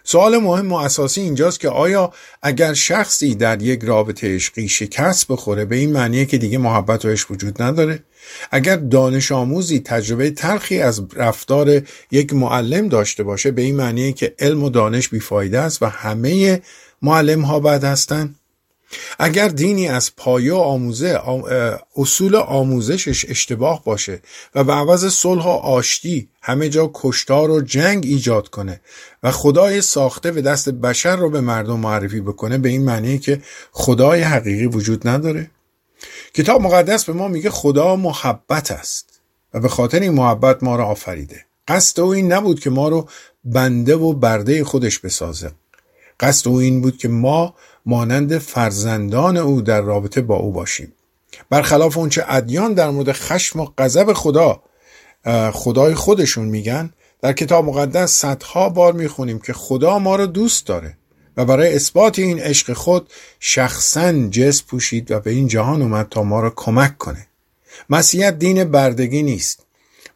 سوال 0.03 0.37
مهم 0.37 0.71
و 0.71 0.75
اساسی 0.75 1.21
اینجاست 1.21 1.59
که 1.59 1.69
آیا 1.69 2.13
اگر 2.41 2.73
شخصی 2.73 3.35
در 3.35 3.61
یک 3.61 3.83
رابطه 3.83 4.35
عشقی 4.35 4.69
شکست 4.69 5.27
بخوره 5.27 5.65
به 5.65 5.75
این 5.75 5.91
معنیه 5.91 6.25
که 6.25 6.37
دیگه 6.37 6.57
محبت 6.57 7.05
و 7.05 7.09
عشق 7.09 7.31
وجود 7.31 7.61
نداره؟ 7.61 8.03
اگر 8.51 8.75
دانش 8.75 9.31
آموزی 9.31 9.79
تجربه 9.79 10.31
تلخی 10.31 10.79
از 10.79 11.01
رفتار 11.15 11.81
یک 12.11 12.33
معلم 12.33 12.87
داشته 12.87 13.23
باشه 13.23 13.51
به 13.51 13.61
این 13.61 13.75
معنیه 13.75 14.13
که 14.13 14.35
علم 14.39 14.63
و 14.63 14.69
دانش 14.69 15.09
بیفایده 15.09 15.59
است 15.59 15.83
و 15.83 15.85
همه 15.85 16.61
معلم 17.01 17.41
ها 17.41 17.59
بد 17.59 17.83
هستند. 17.83 18.35
اگر 19.19 19.47
دینی 19.47 19.87
از 19.87 20.15
پایه 20.15 20.53
آموزه 20.53 21.21
اصول 21.95 22.35
آموزشش 22.35 23.25
اشتباه 23.29 23.83
باشه 23.83 24.21
و 24.55 24.63
به 24.63 24.73
عوض 24.73 25.13
صلح 25.13 25.43
و 25.43 25.47
آشتی 25.47 26.29
همه 26.41 26.69
جا 26.69 26.91
کشتار 26.93 27.51
و 27.51 27.61
جنگ 27.61 28.05
ایجاد 28.05 28.47
کنه 28.47 28.81
و 29.23 29.31
خدای 29.31 29.81
ساخته 29.81 30.31
به 30.31 30.41
دست 30.41 30.69
بشر 30.69 31.15
رو 31.15 31.29
به 31.29 31.41
مردم 31.41 31.79
معرفی 31.79 32.21
بکنه 32.21 32.57
به 32.57 32.69
این 32.69 32.83
معنی 32.85 33.19
که 33.19 33.41
خدای 33.71 34.21
حقیقی 34.21 34.65
وجود 34.65 35.07
نداره. 35.07 35.51
کتاب 36.33 36.61
مقدس 36.61 37.05
به 37.05 37.13
ما 37.13 37.27
میگه 37.27 37.49
خدا 37.49 37.95
محبت 37.95 38.71
است 38.71 39.21
و 39.53 39.59
به 39.59 39.69
خاطر 39.69 39.99
این 39.99 40.11
محبت 40.11 40.63
ما 40.63 40.75
رو 40.75 40.83
آفریده. 40.83 41.45
قصد 41.67 41.99
او 41.99 42.13
این 42.13 42.33
نبود 42.33 42.59
که 42.59 42.69
ما 42.69 42.89
رو 42.89 43.09
بنده 43.43 43.95
و 43.95 44.13
برده 44.13 44.63
خودش 44.63 44.99
بسازه. 44.99 45.51
قصد 46.19 46.47
او 46.47 46.57
این 46.57 46.81
بود 46.81 46.97
که 46.97 47.07
ما 47.07 47.55
مانند 47.85 48.37
فرزندان 48.37 49.37
او 49.37 49.61
در 49.61 49.81
رابطه 49.81 50.21
با 50.21 50.35
او 50.35 50.51
باشیم. 50.51 50.93
برخلاف 51.49 51.97
اونچه 51.97 52.25
ادیان 52.27 52.73
در 52.73 52.89
مورد 52.89 53.11
خشم 53.11 53.59
و 53.59 53.67
غضب 53.77 54.13
خدا 54.13 54.61
خدای 55.51 55.95
خودشون 55.95 56.45
میگن 56.45 56.93
در 57.21 57.33
کتاب 57.33 57.65
مقدس 57.65 58.11
صدها 58.11 58.69
بار 58.69 58.93
می‌خونیم 58.93 59.39
که 59.39 59.53
خدا 59.53 59.99
ما 59.99 60.15
رو 60.15 60.25
دوست 60.25 60.67
داره. 60.67 60.96
و 61.37 61.45
برای 61.45 61.75
اثبات 61.75 62.19
این 62.19 62.39
عشق 62.39 62.73
خود 62.73 63.09
شخصا 63.39 64.27
جس 64.27 64.63
پوشید 64.63 65.11
و 65.11 65.19
به 65.19 65.31
این 65.31 65.47
جهان 65.47 65.81
اومد 65.81 66.07
تا 66.09 66.23
ما 66.23 66.41
را 66.41 66.53
کمک 66.55 66.97
کنه. 66.97 67.27
مسیحیت 67.89 68.39
دین 68.39 68.63
بردگی 68.63 69.23
نیست. 69.23 69.59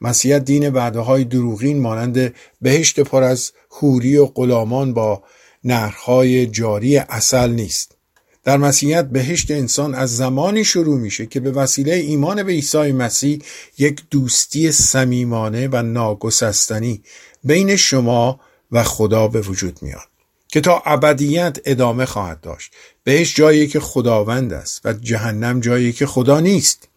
مسیحیت 0.01 0.45
دین 0.45 0.69
وعده 0.69 0.99
های 0.99 1.23
دروغین 1.23 1.79
مانند 1.79 2.33
بهشت 2.61 2.99
پر 2.99 3.23
از 3.23 3.51
حوری 3.69 4.17
و 4.17 4.25
غلامان 4.25 4.93
با 4.93 5.23
نهرهای 5.63 6.47
جاری 6.47 6.97
اصل 6.97 7.49
نیست. 7.49 7.95
در 8.43 8.57
مسیحیت 8.57 9.05
بهشت 9.05 9.51
انسان 9.51 9.95
از 9.95 10.17
زمانی 10.17 10.63
شروع 10.63 10.99
میشه 10.99 11.25
که 11.25 11.39
به 11.39 11.51
وسیله 11.51 11.93
ایمان 11.93 12.43
به 12.43 12.51
عیسی 12.51 12.91
مسیح 12.91 13.39
یک 13.77 14.01
دوستی 14.09 14.71
صمیمانه 14.71 15.67
و 15.71 15.81
ناگسستنی 15.81 17.03
بین 17.43 17.75
شما 17.75 18.39
و 18.71 18.83
خدا 18.83 19.27
به 19.27 19.41
وجود 19.41 19.79
میاد. 19.81 20.10
که 20.51 20.61
تا 20.61 20.81
ابدیت 20.85 21.57
ادامه 21.65 22.05
خواهد 22.05 22.41
داشت. 22.41 22.71
بهش 23.03 23.35
جایی 23.35 23.67
که 23.67 23.79
خداوند 23.79 24.53
است 24.53 24.81
و 24.85 24.93
جهنم 24.93 25.59
جایی 25.59 25.93
که 25.93 26.05
خدا 26.05 26.39
نیست. 26.39 26.87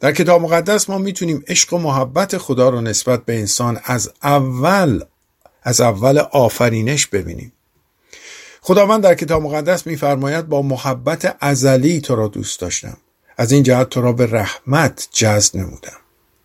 در 0.00 0.12
کتاب 0.12 0.42
مقدس 0.42 0.90
ما 0.90 0.98
می‌تونیم 0.98 1.44
عشق 1.48 1.72
و 1.72 1.78
محبت 1.78 2.38
خدا 2.38 2.68
رو 2.68 2.80
نسبت 2.80 3.24
به 3.24 3.38
انسان 3.38 3.80
از 3.84 4.10
اول 4.22 5.04
از 5.62 5.80
اول 5.80 6.18
آفرینش 6.18 7.06
ببینیم. 7.06 7.52
خداوند 8.60 9.02
در 9.02 9.14
کتاب 9.14 9.42
مقدس 9.42 9.86
میفرماید 9.86 10.48
با 10.48 10.62
محبت 10.62 11.36
ازلی 11.40 12.00
تو 12.00 12.16
را 12.16 12.28
دوست 12.28 12.60
داشتم. 12.60 12.96
از 13.36 13.52
این 13.52 13.62
جهت 13.62 13.88
تو 13.88 14.00
را 14.00 14.12
به 14.12 14.26
رحمت 14.26 15.08
جذب 15.12 15.56
نمودم. 15.56 15.96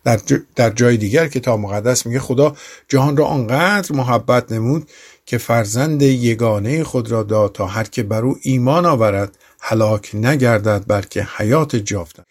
در, 0.03 0.19
در 0.55 0.69
جای 0.69 0.97
دیگر 0.97 1.27
کتاب 1.27 1.59
مقدس 1.59 2.05
میگه 2.05 2.19
خدا 2.19 2.55
جهان 2.87 3.17
را 3.17 3.25
آنقدر 3.25 3.95
محبت 3.95 4.51
نمود 4.51 4.89
که 5.29 5.37
فرزند 5.37 6.01
یگانه 6.01 6.83
خود 6.83 7.11
را 7.11 7.23
داد 7.23 7.51
تا 7.51 7.67
هر 7.67 7.83
که 7.83 8.03
بر 8.03 8.21
او 8.21 8.37
ایمان 8.41 8.85
آورد 8.85 9.37
هلاک 9.61 10.11
نگردد 10.13 10.83
بلکه 10.87 11.27
حیات 11.37 11.75
جافتن 11.75 12.23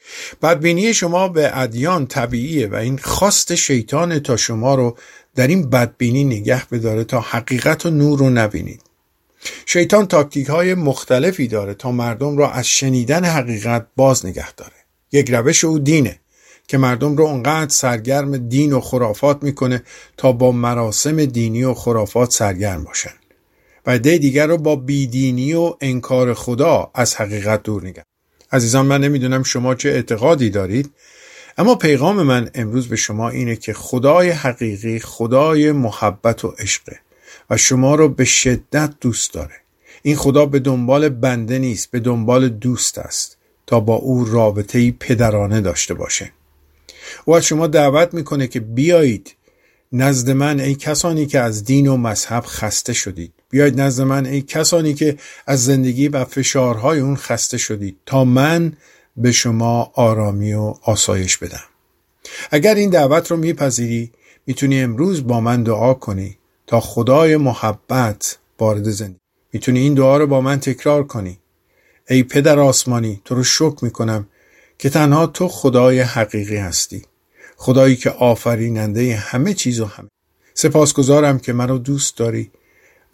بدبینی 0.42 0.94
شما 0.94 1.28
به 1.28 1.58
ادیان 1.58 2.06
طبیعیه 2.06 2.66
و 2.66 2.74
این 2.74 2.98
خواست 2.98 3.54
شیطان 3.54 4.18
تا 4.18 4.36
شما 4.36 4.74
رو 4.74 4.96
در 5.34 5.46
این 5.46 5.70
بدبینی 5.70 6.24
نگه 6.24 6.66
بداره 6.66 7.04
تا 7.04 7.20
حقیقت 7.20 7.86
و 7.86 7.90
نور 7.90 8.18
رو 8.18 8.30
نبینید. 8.30 8.82
شیطان 9.66 10.06
تاکتیک 10.06 10.46
های 10.46 10.74
مختلفی 10.74 11.48
داره 11.48 11.74
تا 11.74 11.92
مردم 11.92 12.38
را 12.38 12.50
از 12.50 12.66
شنیدن 12.66 13.24
حقیقت 13.24 13.86
باز 13.96 14.26
نگه 14.26 14.52
داره. 14.52 14.72
یک 15.12 15.30
روش 15.30 15.64
او 15.64 15.78
دینه. 15.78 16.20
که 16.68 16.78
مردم 16.78 17.16
رو 17.16 17.24
انقدر 17.24 17.70
سرگرم 17.70 18.36
دین 18.36 18.72
و 18.72 18.80
خرافات 18.80 19.42
می‌کنه 19.42 19.82
تا 20.16 20.32
با 20.32 20.52
مراسم 20.52 21.24
دینی 21.24 21.64
و 21.64 21.74
خرافات 21.74 22.30
سرگرم 22.30 22.84
باشن. 22.84 23.14
و 23.86 23.90
عده 23.90 24.18
دیگر 24.18 24.46
رو 24.46 24.58
با 24.58 24.76
بیدینی 24.76 25.52
و 25.52 25.74
انکار 25.80 26.34
خدا 26.34 26.90
از 26.94 27.16
حقیقت 27.16 27.62
دور 27.62 27.86
نگه. 27.86 28.04
عزیزان 28.52 28.86
من 28.86 29.00
نمی‌دونم 29.00 29.42
شما 29.42 29.74
چه 29.74 29.88
اعتقادی 29.88 30.50
دارید 30.50 30.90
اما 31.58 31.74
پیغام 31.74 32.22
من 32.22 32.50
امروز 32.54 32.88
به 32.88 32.96
شما 32.96 33.28
اینه 33.28 33.56
که 33.56 33.72
خدای 33.72 34.30
حقیقی 34.30 34.98
خدای 34.98 35.72
محبت 35.72 36.44
و 36.44 36.48
عشقه 36.58 37.00
و 37.50 37.56
شما 37.56 37.94
رو 37.94 38.08
به 38.08 38.24
شدت 38.24 38.94
دوست 39.00 39.34
داره. 39.34 39.54
این 40.02 40.16
خدا 40.16 40.46
به 40.46 40.58
دنبال 40.58 41.08
بنده 41.08 41.58
نیست 41.58 41.90
به 41.90 42.00
دنبال 42.00 42.48
دوست 42.48 42.98
است 42.98 43.36
تا 43.66 43.80
با 43.80 43.94
او 43.94 44.24
رابطه 44.24 44.90
پدرانه 44.90 45.60
داشته 45.60 45.94
باشه. 45.94 46.32
او 47.24 47.36
از 47.36 47.44
شما 47.44 47.66
دعوت 47.66 48.14
می‌کنه 48.14 48.46
که 48.46 48.60
بیایید 48.60 49.34
نزد 49.92 50.30
من 50.30 50.60
ای 50.60 50.74
کسانی 50.74 51.26
که 51.26 51.40
از 51.40 51.64
دین 51.64 51.86
و 51.86 51.96
مذهب 51.96 52.44
خسته 52.46 52.92
شدید. 52.92 53.32
بیایید 53.50 53.80
نزد 53.80 54.02
من 54.02 54.26
ای 54.26 54.42
کسانی 54.42 54.94
که 54.94 55.16
از 55.46 55.64
زندگی 55.64 56.08
و 56.08 56.24
فشارهای 56.24 57.00
اون 57.00 57.16
خسته 57.16 57.58
شدید 57.58 57.96
تا 58.06 58.24
من 58.24 58.72
به 59.16 59.32
شما 59.32 59.92
آرامی 59.94 60.52
و 60.52 60.74
آسایش 60.82 61.36
بدم. 61.36 61.64
اگر 62.50 62.74
این 62.74 62.90
دعوت 62.90 63.30
رو 63.30 63.36
میپذیری 63.36 64.12
می‌تونی 64.46 64.80
امروز 64.80 65.26
با 65.26 65.40
من 65.40 65.62
دعا 65.62 65.94
کنی 65.94 66.38
تا 66.66 66.80
خدای 66.80 67.36
محبت 67.36 68.38
وارد 68.58 68.90
زندگی. 68.90 69.18
می‌تونی 69.52 69.80
این 69.80 69.94
دعا 69.94 70.16
رو 70.16 70.26
با 70.26 70.40
من 70.40 70.60
تکرار 70.60 71.06
کنی. 71.06 71.38
ای 72.10 72.22
پدر 72.22 72.58
آسمانی 72.58 73.20
تو 73.24 73.34
رو 73.34 73.44
شکر 73.44 73.76
می‌کنم 73.82 74.26
که 74.78 74.90
تنها 74.90 75.26
تو 75.26 75.48
خدای 75.48 76.00
حقیقی 76.00 76.56
هستی. 76.56 77.02
خدایی 77.56 77.96
که 77.96 78.10
آفریننده 78.10 79.16
همه 79.16 79.54
چیز 79.54 79.80
و 79.80 79.84
همه. 79.84 80.08
سپاسگزارم 80.54 81.38
که 81.38 81.52
مرا 81.52 81.78
دوست 81.78 82.16
داری 82.16 82.50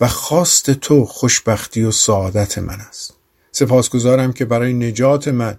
و 0.00 0.08
خواست 0.08 0.70
تو 0.70 1.04
خوشبختی 1.04 1.82
و 1.82 1.90
سعادت 1.90 2.58
من 2.58 2.80
است. 2.80 3.14
سپاسگزارم 3.52 4.32
که 4.32 4.44
برای 4.44 4.74
نجات 4.74 5.28
من 5.28 5.56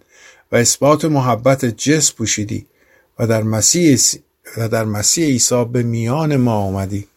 و 0.51 0.55
اثبات 0.55 1.05
محبت 1.05 1.65
جس 1.65 2.13
پوشیدی 2.13 2.65
و 3.19 3.27
در 3.27 3.43
مسیح 3.43 3.99
و 4.57 4.69
در 4.69 4.85
مسیح 4.85 5.25
عیسی 5.25 5.65
به 5.65 5.83
میان 5.83 6.37
ما 6.37 6.55
آمدی 6.55 7.07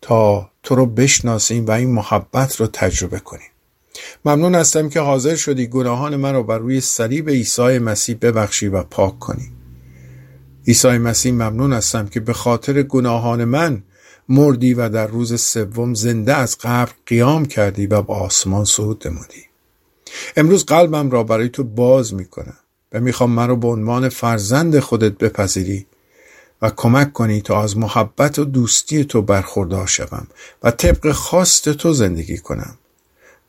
تا 0.00 0.50
تو 0.62 0.74
رو 0.74 0.86
بشناسیم 0.86 1.66
و 1.66 1.70
این 1.70 1.90
محبت 1.90 2.60
رو 2.60 2.66
تجربه 2.66 3.18
کنیم. 3.18 3.50
ممنون 4.24 4.54
هستم 4.54 4.88
که 4.88 5.00
حاضر 5.00 5.34
شدی 5.34 5.66
گناهان 5.66 6.16
من 6.16 6.34
رو 6.34 6.42
بر 6.42 6.58
روی 6.58 6.80
صلیب 6.80 7.30
عیسی 7.30 7.78
مسیح 7.78 8.16
ببخشی 8.20 8.68
و 8.68 8.82
پاک 8.82 9.18
کنی. 9.18 9.50
عیسی 10.66 10.98
مسیح 10.98 11.32
ممنون 11.32 11.72
هستم 11.72 12.06
که 12.06 12.20
به 12.20 12.32
خاطر 12.32 12.82
گناهان 12.82 13.44
من 13.44 13.82
مردی 14.28 14.74
و 14.74 14.88
در 14.88 15.06
روز 15.06 15.40
سوم 15.40 15.94
زنده 15.94 16.34
از 16.34 16.58
قبر 16.58 16.92
قیام 17.06 17.46
کردی 17.46 17.86
و 17.86 18.02
به 18.02 18.12
آسمان 18.12 18.64
صعود 18.64 19.08
نمودی 19.08 19.44
امروز 20.36 20.64
قلبم 20.64 21.10
را 21.10 21.22
برای 21.22 21.48
تو 21.48 21.64
باز 21.64 22.14
می‌کنم 22.14 22.56
و 22.92 23.00
می‌خوام 23.00 23.30
من 23.30 23.48
رو 23.48 23.56
به 23.56 23.68
عنوان 23.68 24.08
فرزند 24.08 24.78
خودت 24.78 25.12
بپذیری 25.18 25.86
و 26.62 26.70
کمک 26.70 27.12
کنی 27.12 27.40
تا 27.40 27.62
از 27.62 27.76
محبت 27.76 28.38
و 28.38 28.44
دوستی 28.44 29.04
تو 29.04 29.22
برخوردار 29.22 29.86
شوم 29.86 30.26
و 30.62 30.70
طبق 30.70 31.12
خواست 31.12 31.68
تو 31.68 31.92
زندگی 31.92 32.38
کنم. 32.38 32.78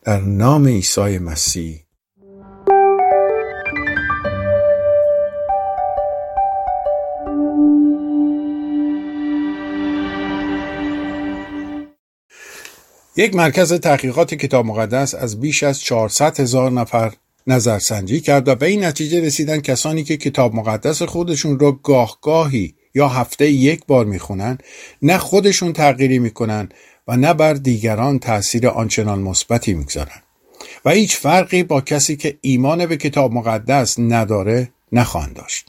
در 0.06 0.22
نام 0.22 0.68
عیسی 0.68 1.18
مسیح. 1.18 1.80
یک 13.18 13.36
مرکز 13.36 13.74
تحقیقات 13.74 14.34
کتاب 14.34 14.66
مقدس 14.66 15.16
از 15.16 15.40
بیش 15.40 15.64
از 15.64 15.82
400 15.82 16.40
هزار 16.40 16.72
نفر 16.72 17.14
نظرسنجی 17.48 18.22
کرد 18.22 18.48
و 18.48 18.56
به 18.56 18.66
این 18.66 18.84
نتیجه 18.84 19.22
رسیدن 19.22 19.62
کسانی 19.62 20.04
که 20.04 20.18
کتاب 20.18 20.56
مقدس 20.56 21.02
خودشون 21.02 21.60
را 21.60 21.72
گاه 21.72 22.18
گاهی 22.22 22.76
یا 22.96 23.08
هفته 23.08 23.52
یک 23.52 23.86
بار 23.88 24.06
می‌خونن 24.06 24.58
نه 25.02 25.18
خودشون 25.18 25.74
تغییری 25.74 26.20
می‌کنن 26.20 26.70
و 27.08 27.18
نه 27.18 27.34
بر 27.34 27.54
دیگران 27.54 28.20
تاثیر 28.20 28.68
آنچنان 28.68 29.20
مثبتی 29.20 29.74
می‌گذارن 29.74 30.22
و 30.86 30.90
هیچ 30.90 31.18
فرقی 31.18 31.64
با 31.64 31.82
کسی 31.82 32.16
که 32.16 32.38
ایمان 32.42 32.86
به 32.86 32.98
کتاب 32.98 33.34
مقدس 33.34 34.00
نداره 34.00 34.70
نخواهند 34.92 35.34
داشت. 35.34 35.66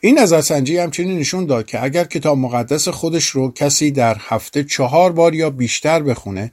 این 0.00 0.18
نظرسنجی 0.18 0.78
همچنین 0.78 1.18
نشون 1.18 1.46
داد 1.46 1.66
که 1.66 1.82
اگر 1.82 2.04
کتاب 2.04 2.38
مقدس 2.38 2.88
خودش 2.88 3.26
رو 3.28 3.52
کسی 3.52 3.90
در 3.90 4.16
هفته 4.20 4.64
چهار 4.64 5.12
بار 5.12 5.34
یا 5.34 5.50
بیشتر 5.50 6.02
بخونه 6.02 6.52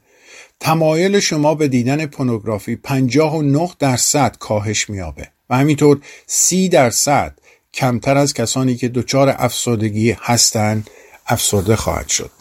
تمایل 0.59 1.19
شما 1.19 1.55
به 1.55 1.67
دیدن 1.67 2.05
پونوگرافی 2.05 2.75
59 2.75 3.69
درصد 3.79 4.35
کاهش 4.39 4.89
میابه 4.89 5.27
و 5.49 5.57
همینطور 5.57 5.99
30 6.27 6.69
درصد 6.69 7.33
کمتر 7.73 8.17
از 8.17 8.33
کسانی 8.33 8.75
که 8.75 8.87
دچار 8.87 9.35
افسردگی 9.37 10.15
هستند 10.21 10.89
افسرده 11.27 11.75
خواهد 11.75 12.07
شد. 12.07 12.31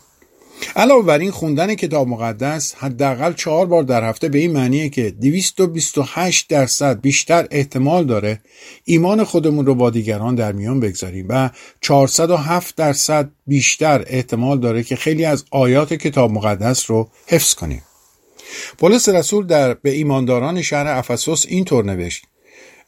علاوه 0.77 1.07
بر 1.07 1.19
این 1.19 1.31
خوندن 1.31 1.75
کتاب 1.75 2.09
مقدس 2.09 2.75
حداقل 2.75 3.33
چهار 3.33 3.67
بار 3.67 3.83
در 3.83 4.09
هفته 4.09 4.29
به 4.29 4.39
این 4.39 4.53
معنیه 4.53 4.89
که 4.89 5.11
228 5.11 6.49
درصد 6.49 7.01
بیشتر 7.01 7.47
احتمال 7.51 8.05
داره 8.05 8.41
ایمان 8.85 9.25
خودمون 9.25 9.67
رو 9.67 9.75
با 9.75 9.91
دیگران 9.91 10.35
در 10.35 10.53
میان 10.53 10.81
بگذاریم 10.81 11.27
و 11.29 11.51
407 11.81 12.77
درصد 12.77 13.31
بیشتر 13.47 14.05
احتمال 14.07 14.61
داره 14.61 14.83
که 14.83 14.97
خیلی 14.97 15.25
از 15.25 15.45
آیات 15.51 15.95
کتاب 15.95 16.31
مقدس 16.31 16.91
رو 16.91 17.11
حفظ 17.27 17.55
کنیم. 17.55 17.83
پولس 18.79 19.09
رسول 19.09 19.47
در 19.47 19.75
به 19.75 19.91
ایمانداران 19.91 20.63
شهر 20.63 20.87
افسوس 20.87 21.45
اینطور 21.49 21.85
نوشت. 21.85 22.25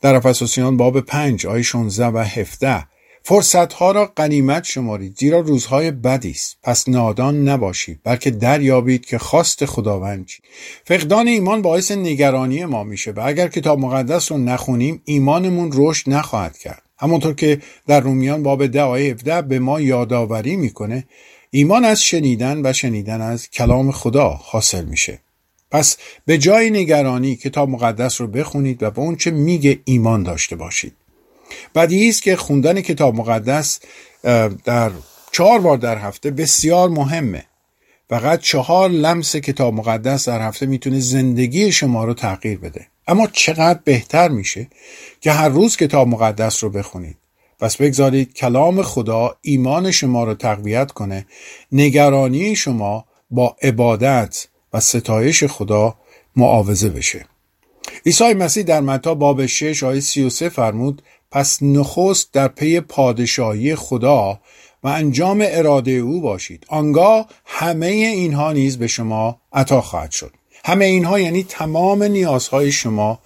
در 0.00 0.14
افسوسیان 0.14 0.76
باب 0.76 1.00
5 1.00 1.46
آیه 1.46 1.62
16 1.62 2.06
و 2.06 2.18
17 2.18 2.86
فرصتها 3.22 3.90
را 3.90 4.12
قنیمت 4.16 4.64
شمارید 4.64 5.16
زیرا 5.18 5.40
روزهای 5.40 5.90
بدی 5.90 6.30
است. 6.30 6.56
پس 6.62 6.88
نادان 6.88 7.48
نباشید 7.48 8.00
بلکه 8.04 8.30
دریابید 8.30 9.06
که 9.06 9.18
خواست 9.18 9.64
خداوند 9.64 10.26
چی. 10.26 10.42
فقدان 10.84 11.28
ایمان 11.28 11.62
باعث 11.62 11.90
نگرانی 11.90 12.64
ما 12.64 12.84
میشه 12.84 13.10
و 13.10 13.20
اگر 13.24 13.48
کتاب 13.48 13.78
مقدس 13.78 14.32
رو 14.32 14.38
نخونیم 14.38 15.02
ایمانمون 15.04 15.70
رشد 15.74 16.10
نخواهد 16.10 16.58
کرد. 16.58 16.82
همونطور 16.98 17.34
که 17.34 17.60
در 17.86 18.00
رومیان 18.00 18.42
باب 18.42 18.66
ده 18.66 18.82
آیه 18.82 19.12
17 19.12 19.42
به 19.42 19.58
ما 19.58 19.80
یادآوری 19.80 20.56
می‌کنه 20.56 21.04
ایمان 21.50 21.84
از 21.84 22.02
شنیدن 22.02 22.60
و 22.64 22.72
شنیدن 22.72 23.20
از 23.20 23.50
کلام 23.50 23.90
خدا 23.90 24.28
حاصل 24.28 24.84
میشه. 24.84 25.20
پس 25.70 25.96
به 26.26 26.38
جای 26.38 26.70
نگرانی 26.70 27.36
کتاب 27.36 27.68
مقدس 27.68 28.20
رو 28.20 28.26
بخونید 28.26 28.82
و 28.82 28.90
به 28.90 29.00
اون 29.00 29.16
چه 29.16 29.30
میگه 29.30 29.80
ایمان 29.84 30.22
داشته 30.22 30.56
باشید. 30.56 30.92
بدیهی 31.74 32.08
است 32.08 32.22
که 32.22 32.36
خوندن 32.36 32.80
کتاب 32.80 33.14
مقدس 33.14 33.80
در 34.64 34.90
چهار 35.32 35.60
بار 35.60 35.76
در 35.76 35.98
هفته 35.98 36.30
بسیار 36.30 36.88
مهمه. 36.88 37.44
فقط 38.10 38.40
چهار 38.40 38.90
لمس 38.90 39.36
کتاب 39.36 39.74
مقدس 39.74 40.28
در 40.28 40.40
هفته 40.40 40.66
می‌تونه 40.66 41.00
زندگی 41.00 41.72
شما 41.72 42.04
رو 42.04 42.14
تغییر 42.14 42.58
بده. 42.58 42.86
اما 43.08 43.28
چقدر 43.32 43.80
بهتر 43.84 44.28
میشه 44.28 44.68
که 45.20 45.32
هر 45.32 45.48
روز 45.48 45.76
کتاب 45.76 46.08
مقدس 46.08 46.64
رو 46.64 46.70
بخونید. 46.70 47.16
پس 47.60 47.76
بگذارید 47.76 48.34
کلام 48.34 48.82
خدا 48.82 49.36
ایمان 49.42 49.90
شما 49.90 50.24
رو 50.24 50.34
تقویت 50.34 50.92
کنه 50.92 51.26
نگرانی 51.72 52.56
شما 52.56 53.04
با 53.30 53.56
عبادت 53.62 54.46
و 54.72 54.80
ستایش 54.80 55.44
خدا 55.44 55.96
معاوضه 56.36 56.88
بشه. 56.88 57.24
عیسی 58.06 58.34
مسیح 58.34 58.62
در 58.62 58.80
متا 58.80 59.14
باب 59.14 59.46
6 59.46 59.82
آیه 59.82 60.00
33 60.00 60.48
فرمود 60.48 61.02
پس 61.30 61.62
نخست 61.62 62.32
در 62.32 62.48
پی 62.48 62.80
پادشاهی 62.80 63.74
خدا 63.74 64.40
و 64.84 64.88
انجام 64.88 65.44
اراده 65.46 65.90
او 65.90 66.20
باشید. 66.20 66.66
آنگاه 66.68 67.28
همه 67.44 67.86
اینها 67.86 68.52
نیز 68.52 68.78
به 68.78 68.86
شما 68.86 69.40
عطا 69.52 69.80
خواهد 69.80 70.10
شد. 70.10 70.32
همه 70.64 70.84
اینها 70.84 71.20
یعنی 71.20 71.42
تمام 71.42 72.02
نیازهای 72.02 72.72
شما 72.72 73.18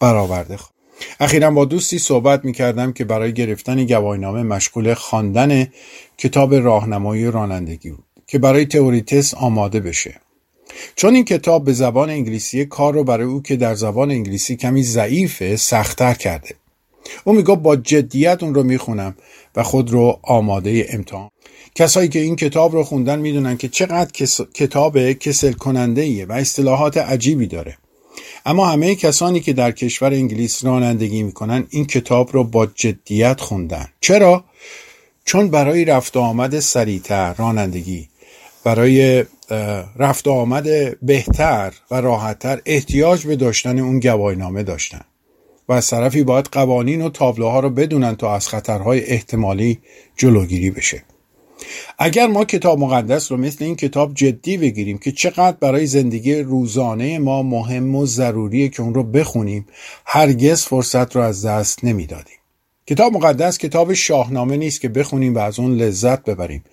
برآورده 0.00 0.56
خواهد 0.56 0.72
اخیرا 1.20 1.50
با 1.50 1.64
دوستی 1.64 1.98
صحبت 1.98 2.44
می 2.44 2.52
کردم 2.52 2.92
که 2.92 3.04
برای 3.04 3.32
گرفتن 3.32 3.86
گواهینامه 3.86 4.42
مشغول 4.42 4.94
خواندن 4.94 5.66
کتاب 6.18 6.54
راهنمایی 6.54 7.30
رانندگی 7.30 7.90
بود 7.90 8.04
که 8.26 8.38
برای 8.38 8.66
تئوری 8.66 9.02
تست 9.02 9.34
آماده 9.34 9.80
بشه. 9.80 10.20
چون 10.96 11.14
این 11.14 11.24
کتاب 11.24 11.64
به 11.64 11.72
زبان 11.72 12.10
انگلیسی 12.10 12.64
کار 12.64 12.94
رو 12.94 13.04
برای 13.04 13.26
او 13.26 13.42
که 13.42 13.56
در 13.56 13.74
زبان 13.74 14.10
انگلیسی 14.10 14.56
کمی 14.56 14.82
ضعیفه 14.82 15.56
سختتر 15.56 16.14
کرده. 16.14 16.54
او 17.24 17.32
میگه 17.32 17.56
با 17.56 17.76
جدیت 17.76 18.42
اون 18.42 18.54
رو 18.54 18.62
می‌خونم 18.62 19.14
و 19.56 19.62
خود 19.62 19.90
رو 19.90 20.18
آماده 20.22 20.86
امتحان. 20.88 21.28
کسایی 21.74 22.08
که 22.08 22.18
این 22.18 22.36
کتاب 22.36 22.72
رو 22.72 22.84
خوندن 22.84 23.18
می‌دونن 23.18 23.56
که 23.56 23.68
چقدر 23.68 24.10
کتاب 24.54 25.12
کسل 25.12 25.52
کننده 25.52 26.00
ایه 26.00 26.26
و 26.26 26.32
اصطلاحات 26.32 26.96
عجیبی 26.96 27.46
داره. 27.46 27.76
اما 28.46 28.66
همه 28.66 28.94
کسانی 28.94 29.40
که 29.40 29.52
در 29.52 29.72
کشور 29.72 30.12
انگلیس 30.12 30.64
رانندگی 30.64 31.22
می‌کنن 31.22 31.66
این 31.70 31.86
کتاب 31.86 32.30
رو 32.32 32.44
با 32.44 32.66
جدیت 32.66 33.40
خوندن. 33.40 33.88
چرا؟ 34.00 34.44
چون 35.24 35.48
برای 35.48 35.84
رفت 35.84 36.16
آمد 36.16 36.60
سریعتر 36.60 37.34
رانندگی 37.34 38.08
برای 38.64 39.24
رفت 39.96 40.28
آمد 40.28 40.98
بهتر 41.00 41.72
و 41.90 42.00
راحتتر 42.00 42.60
احتیاج 42.66 43.26
به 43.26 43.36
داشتن 43.36 43.78
اون 43.78 44.00
گواهینامه 44.00 44.62
داشتن. 44.62 45.00
و 45.68 45.72
از 45.72 45.90
طرفی 45.90 46.22
باید 46.22 46.48
قوانین 46.52 47.02
و 47.02 47.10
تابلوها 47.10 47.60
رو 47.60 47.70
بدونن 47.70 48.16
تا 48.16 48.34
از 48.34 48.48
خطرهای 48.48 49.04
احتمالی 49.04 49.78
جلوگیری 50.16 50.70
بشه. 50.70 51.02
اگر 51.98 52.26
ما 52.26 52.44
کتاب 52.44 52.78
مقدس 52.78 53.32
رو 53.32 53.38
مثل 53.38 53.64
این 53.64 53.76
کتاب 53.76 54.14
جدی 54.14 54.56
بگیریم 54.56 54.98
که 54.98 55.12
چقدر 55.12 55.56
برای 55.60 55.86
زندگی 55.86 56.34
روزانه 56.34 57.18
ما 57.18 57.42
مهم 57.42 57.94
و 57.94 58.06
ضروریه 58.06 58.68
که 58.68 58.82
اون 58.82 58.94
رو 58.94 59.02
بخونیم 59.02 59.66
هرگز 60.06 60.62
فرصت 60.62 61.16
رو 61.16 61.22
از 61.22 61.46
دست 61.46 61.84
نمی‌دادیم. 61.84 62.36
کتاب 62.86 63.12
مقدس 63.12 63.58
کتاب 63.58 63.94
شاهنامه 63.94 64.56
نیست 64.56 64.80
که 64.80 64.88
بخونیم 64.88 65.34
و 65.34 65.38
از 65.38 65.58
اون 65.58 65.74
لذت 65.76 66.24
ببریم. 66.24 66.64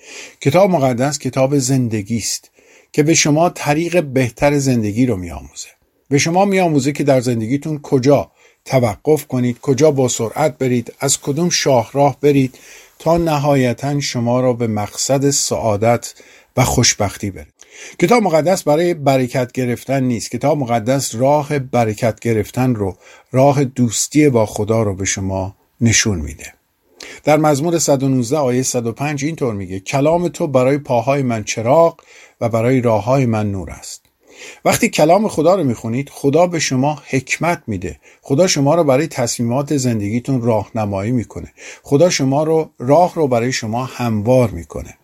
کتاب 0.41 0.69
مقدس 0.69 1.19
کتاب 1.19 1.58
زندگی 1.58 2.17
است 2.17 2.52
که 2.91 3.04
به 3.04 3.13
شما 3.13 3.49
طریق 3.49 4.04
بهتر 4.04 4.58
زندگی 4.58 5.06
رو 5.06 5.15
میآموزه. 5.15 5.67
به 6.10 6.17
شما 6.17 6.45
میآموزه 6.45 6.91
که 6.91 7.04
در 7.04 7.21
زندگیتون 7.21 7.80
کجا 7.82 8.32
توقف 8.69 9.27
کنید. 9.27 9.60
کجا 9.60 9.91
با 9.91 10.08
سرعت 10.08 10.58
برید. 10.58 10.93
از 10.99 11.21
کدوم 11.21 11.49
شاهراه 11.49 12.17
برید. 12.21 12.60
تا 12.99 13.17
نهایتا 13.17 13.99
شما 13.99 14.41
را 14.41 14.53
به 14.53 14.67
مقصد 14.67 15.29
سعادت 15.29 16.13
و 16.58 16.63
خوشبختی 16.63 17.32
برید 17.32 17.53
کتاب 17.99 18.23
مقدس 18.23 18.63
برای 18.63 18.93
برکت 18.93 19.51
گرفتن 19.51 20.03
نیست. 20.03 20.32
کتاب 20.32 20.58
مقدس 20.58 21.15
راه 21.15 21.60
برکت 21.60 22.19
گرفتن 22.19 22.75
رو 22.75 22.97
راه 23.32 23.63
دوستی 23.63 24.29
با 24.29 24.45
خدا 24.45 24.84
رو 24.84 24.95
به 24.95 25.05
شما 25.05 25.55
نشون 25.82 26.19
میده. 26.19 26.53
در 27.23 27.38
مزمور 27.38 27.79
119 27.79 28.38
آیه 28.38 28.63
105 28.63 29.23
اینطور 29.23 29.53
میگه 29.53 29.79
کلام 29.79 30.27
تو 30.27 30.47
برای 30.47 30.77
پاهای 30.77 31.21
من 31.21 31.43
چراغ 31.43 32.01
و 32.41 32.49
برای 32.49 32.82
راه 32.82 33.03
های 33.03 33.25
من 33.25 33.51
نور 33.51 33.69
است. 33.69 34.09
وقتی 34.65 34.89
کلام 34.89 35.28
خدا 35.28 35.56
رو 35.56 35.63
می‌خونید 35.63 36.10
خدا 36.10 36.47
به 36.47 36.60
شما 36.60 37.02
حکمت 37.10 37.63
میده. 37.67 37.99
خدا 38.21 38.47
شما 38.47 38.75
رو 38.75 38.84
برای 38.84 39.08
تصمیمات 39.08 39.78
زندگیتون 39.78 40.41
راهنمایی 40.41 41.12
می‌کنه. 41.12 41.54
خدا 41.84 42.10
شما 42.10 42.43
رو 42.43 42.69
راه 42.80 43.15
رو 43.15 43.28
برای 43.28 43.52
شما 43.52 43.86
هموار 43.86 44.49
می‌کنه. 44.49 44.97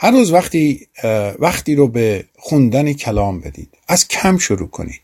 هر 0.00 0.10
روز 0.10 0.32
وقتی 0.32 0.86
وقتی 1.38 1.74
رو 1.74 1.88
به 1.88 2.24
خوندن 2.38 2.92
کلام 2.92 3.40
بدید 3.40 3.68
از 3.88 4.08
کم 4.08 4.38
شروع 4.38 4.68
کنید. 4.68 5.00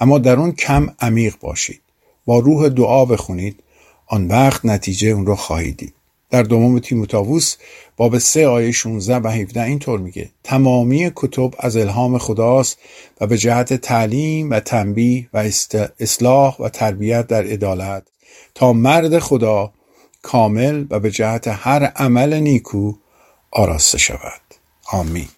اما 0.00 0.18
در 0.18 0.36
اون 0.36 0.52
کم 0.52 0.88
عمیق 1.00 1.34
باشید. 1.40 1.80
با 2.26 2.38
روح 2.38 2.68
دعا 2.68 3.04
بخونید 3.04 3.60
آن 4.06 4.28
وقت 4.28 4.64
نتیجه 4.64 5.08
اون 5.08 5.26
رو 5.26 5.34
خواهید 5.34 5.76
دید. 5.76 5.94
در 6.34 6.42
دوم 6.42 6.78
تیموتائوس 6.78 7.56
باب 7.96 8.18
سه 8.18 8.46
آیه 8.46 8.72
16 8.72 9.16
و 9.16 9.28
17 9.28 9.62
اینطور 9.62 10.00
میگه. 10.00 10.30
تمامی 10.44 11.10
کتب 11.16 11.50
از 11.58 11.76
الهام 11.76 12.18
خداست 12.18 12.78
و 13.20 13.26
به 13.26 13.38
جهت 13.38 13.74
تعلیم 13.74 14.50
و 14.50 14.60
تنبیه 14.60 15.28
و 15.34 15.50
اصلاح 16.00 16.56
و 16.60 16.68
تربیت 16.68 17.26
در 17.26 17.44
عدالت. 17.44 18.02
تا 18.54 18.72
مرد 18.72 19.18
خدا 19.18 19.72
کامل 20.22 20.86
و 20.90 21.00
به 21.00 21.10
جهت 21.10 21.48
هر 21.48 21.84
عمل 21.84 22.34
نیکو 22.34 22.92
آراسته 23.50 23.98
شود. 23.98 24.42
آمین. 24.92 25.28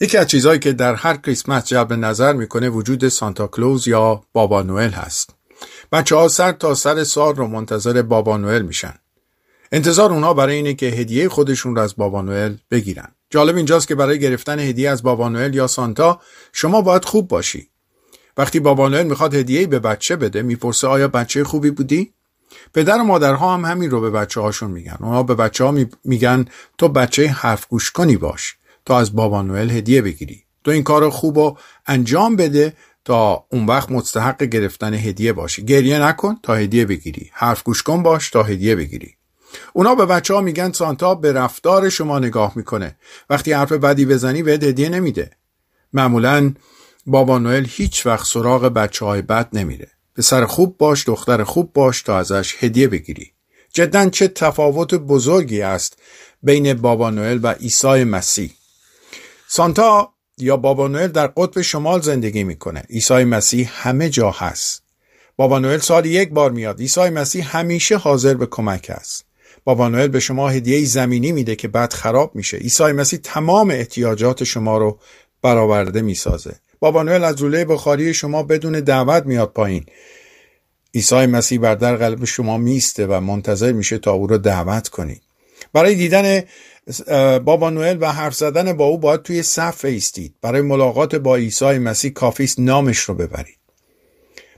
یکی 0.00 0.16
از 0.16 0.26
چیزهایی 0.26 0.58
که 0.58 0.72
در 0.72 0.94
هر 0.94 1.16
کریسمس 1.16 1.64
جلب 1.64 1.92
نظر 1.92 2.32
می‌کنه 2.32 2.68
وجود 2.68 3.08
سانتا 3.08 3.46
کلوز 3.46 3.88
یا 3.88 4.22
بابا 4.32 4.62
نوئل 4.62 4.90
هست. 4.90 5.30
بچه 5.92 6.16
ها 6.16 6.28
سر 6.28 6.52
تا 6.52 6.74
سر 6.74 7.04
سال 7.04 7.36
رو 7.36 7.46
منتظر 7.46 8.02
بابا 8.02 8.36
نوئل 8.36 8.62
میشن. 8.62 8.94
انتظار 9.72 10.12
اونها 10.12 10.34
برای 10.34 10.56
اینه 10.56 10.74
که 10.74 10.86
هدیه 10.86 11.28
خودشون 11.28 11.76
رو 11.76 11.82
از 11.82 11.96
بابا 11.96 12.22
نوئل 12.22 12.54
بگیرن. 12.70 13.08
جالب 13.30 13.56
اینجاست 13.56 13.88
که 13.88 13.94
برای 13.94 14.18
گرفتن 14.18 14.58
هدیه 14.58 14.90
از 14.90 15.02
بابا 15.02 15.28
نوئل 15.28 15.54
یا 15.54 15.66
سانتا 15.66 16.20
شما 16.52 16.82
باید 16.82 17.04
خوب 17.04 17.28
باشی. 17.28 17.68
وقتی 18.36 18.60
بابا 18.60 18.88
نوئل 18.88 19.06
می‌خواد 19.06 19.34
هدیه 19.34 19.66
به 19.66 19.78
بچه 19.78 20.16
بده 20.16 20.42
می‌پرسه 20.42 20.86
آیا 20.86 21.08
بچه 21.08 21.44
خوبی 21.44 21.70
بودی؟ 21.70 22.12
پدر 22.74 22.98
و 22.98 23.04
مادرها 23.04 23.54
هم 23.54 23.64
همین 23.64 23.90
رو 23.90 24.00
به 24.00 24.10
بچه 24.10 24.40
هاشون 24.40 24.70
میگن. 24.70 24.96
اونها 25.00 25.22
به 25.22 25.34
بچه 25.34 25.64
ها 25.64 25.74
میگن 26.04 26.44
تو 26.78 26.88
بچه 26.88 27.26
حرف 27.26 27.66
گوش 27.66 27.90
کنی 27.90 28.16
باش. 28.16 28.57
تا 28.88 28.98
از 28.98 29.16
بابا 29.16 29.42
نوئل 29.42 29.70
هدیه 29.70 30.02
بگیری. 30.02 30.44
تو 30.64 30.70
این 30.70 30.82
کار 30.82 31.10
خوب 31.10 31.38
رو 31.38 31.58
انجام 31.86 32.36
بده 32.36 32.72
تا 33.04 33.46
اون 33.52 33.66
وقت 33.66 33.90
مستحق 33.90 34.42
گرفتن 34.42 34.94
هدیه 34.94 35.32
باشی. 35.32 35.64
گریه 35.64 36.02
نکن 36.02 36.36
تا 36.42 36.54
هدیه 36.54 36.84
بگیری. 36.84 37.30
حرف 37.32 37.62
گوش 37.62 37.82
کن 37.82 38.02
باش 38.02 38.30
تا 38.30 38.42
هدیه 38.42 38.76
بگیری. 38.76 39.14
اونا 39.72 39.94
به 39.94 40.06
بچه 40.06 40.34
ها 40.34 40.40
میگن 40.40 40.72
سانتا 40.72 41.14
به 41.14 41.32
رفتار 41.32 41.88
شما 41.88 42.18
نگاه 42.18 42.52
می‌کنه. 42.56 42.96
وقتی 43.30 43.52
حرف 43.52 43.72
بدی 43.72 44.06
بزنی 44.06 44.42
بهت 44.42 44.64
هدیه 44.64 44.88
نمیده. 44.88 45.30
معمولا 45.92 46.54
بابا 47.06 47.38
نوئل 47.38 47.66
هیچ 47.68 48.06
وقت 48.06 48.26
سراغ 48.26 48.62
بچه 48.62 49.04
های 49.04 49.22
بد 49.22 49.48
نمیره. 49.52 49.88
پسر 50.16 50.44
خوب 50.44 50.78
باش 50.78 51.08
دختر 51.08 51.44
خوب 51.44 51.72
باش 51.72 52.02
تا 52.02 52.18
ازش 52.18 52.54
هدیه 52.58 52.88
بگیری. 52.88 53.32
جدا 53.72 54.08
چه 54.08 54.28
تفاوت 54.28 54.94
بزرگی 54.94 55.62
است 55.62 55.98
بین 56.42 56.74
بابا 56.74 57.10
نوئل 57.10 57.40
و 57.42 57.52
عیسی 57.52 58.04
مسیح. 58.04 58.57
سانتا 59.50 60.12
یا 60.38 60.56
بابا 60.56 60.88
نوئل 60.88 61.08
در 61.08 61.26
قطب 61.26 61.60
شمال 61.60 62.00
زندگی 62.00 62.44
می‌کنه. 62.44 62.80
عیسی 62.90 63.24
مسیح 63.24 63.70
همه 63.72 64.08
جا 64.08 64.30
هست. 64.30 64.82
بابا 65.36 65.58
نوئل 65.58 65.78
سال 65.78 66.06
یک 66.06 66.30
بار 66.30 66.50
میاد. 66.50 66.80
عیسی 66.80 67.00
مسیح 67.00 67.56
همیشه 67.56 67.96
حاضر 67.96 68.34
به 68.34 68.46
کمک 68.46 68.90
است. 68.94 69.24
بابا 69.64 69.88
نوئل 69.88 70.08
به 70.08 70.20
شما 70.20 70.48
هدیه 70.48 70.84
زمینی 70.84 71.32
میده 71.32 71.56
که 71.56 71.68
بعد 71.68 71.92
خراب 71.92 72.34
میشه. 72.34 72.56
عیسی 72.56 72.84
مسیح 72.84 73.18
تمام 73.22 73.70
احتیاجات 73.70 74.44
شما 74.44 74.78
رو 74.78 74.98
برآورده 75.42 76.02
می‌سازه. 76.02 76.54
بابا 76.80 77.02
نوئل 77.02 77.24
از 77.24 77.42
لوله 77.42 77.64
بخاری 77.64 78.14
شما 78.14 78.42
بدون 78.42 78.80
دعوت 78.80 79.26
میاد 79.26 79.52
پایین. 79.52 79.86
عیسی 80.94 81.26
مسیح 81.26 81.60
بر 81.60 81.74
در 81.74 81.96
قلب 81.96 82.24
شما 82.24 82.58
میسته 82.58 83.06
و 83.06 83.20
منتظر 83.20 83.72
میشه 83.72 83.98
تا 83.98 84.12
او 84.12 84.26
رو 84.26 84.38
دعوت 84.38 84.88
کنید 84.88 85.22
برای 85.72 85.94
دیدن 85.94 86.42
بابا 87.44 87.70
نوئل 87.70 87.98
و 88.00 88.12
حرف 88.12 88.34
زدن 88.34 88.72
با 88.72 88.84
او 88.84 88.98
باید 88.98 89.22
توی 89.22 89.42
صف 89.42 89.84
ایستید. 89.84 90.34
برای 90.42 90.60
ملاقات 90.60 91.14
با 91.14 91.36
عیسی 91.36 91.78
مسیح 91.78 92.10
کافی 92.10 92.44
است 92.44 92.60
نامش 92.60 92.98
رو 92.98 93.14
ببرید. 93.14 93.58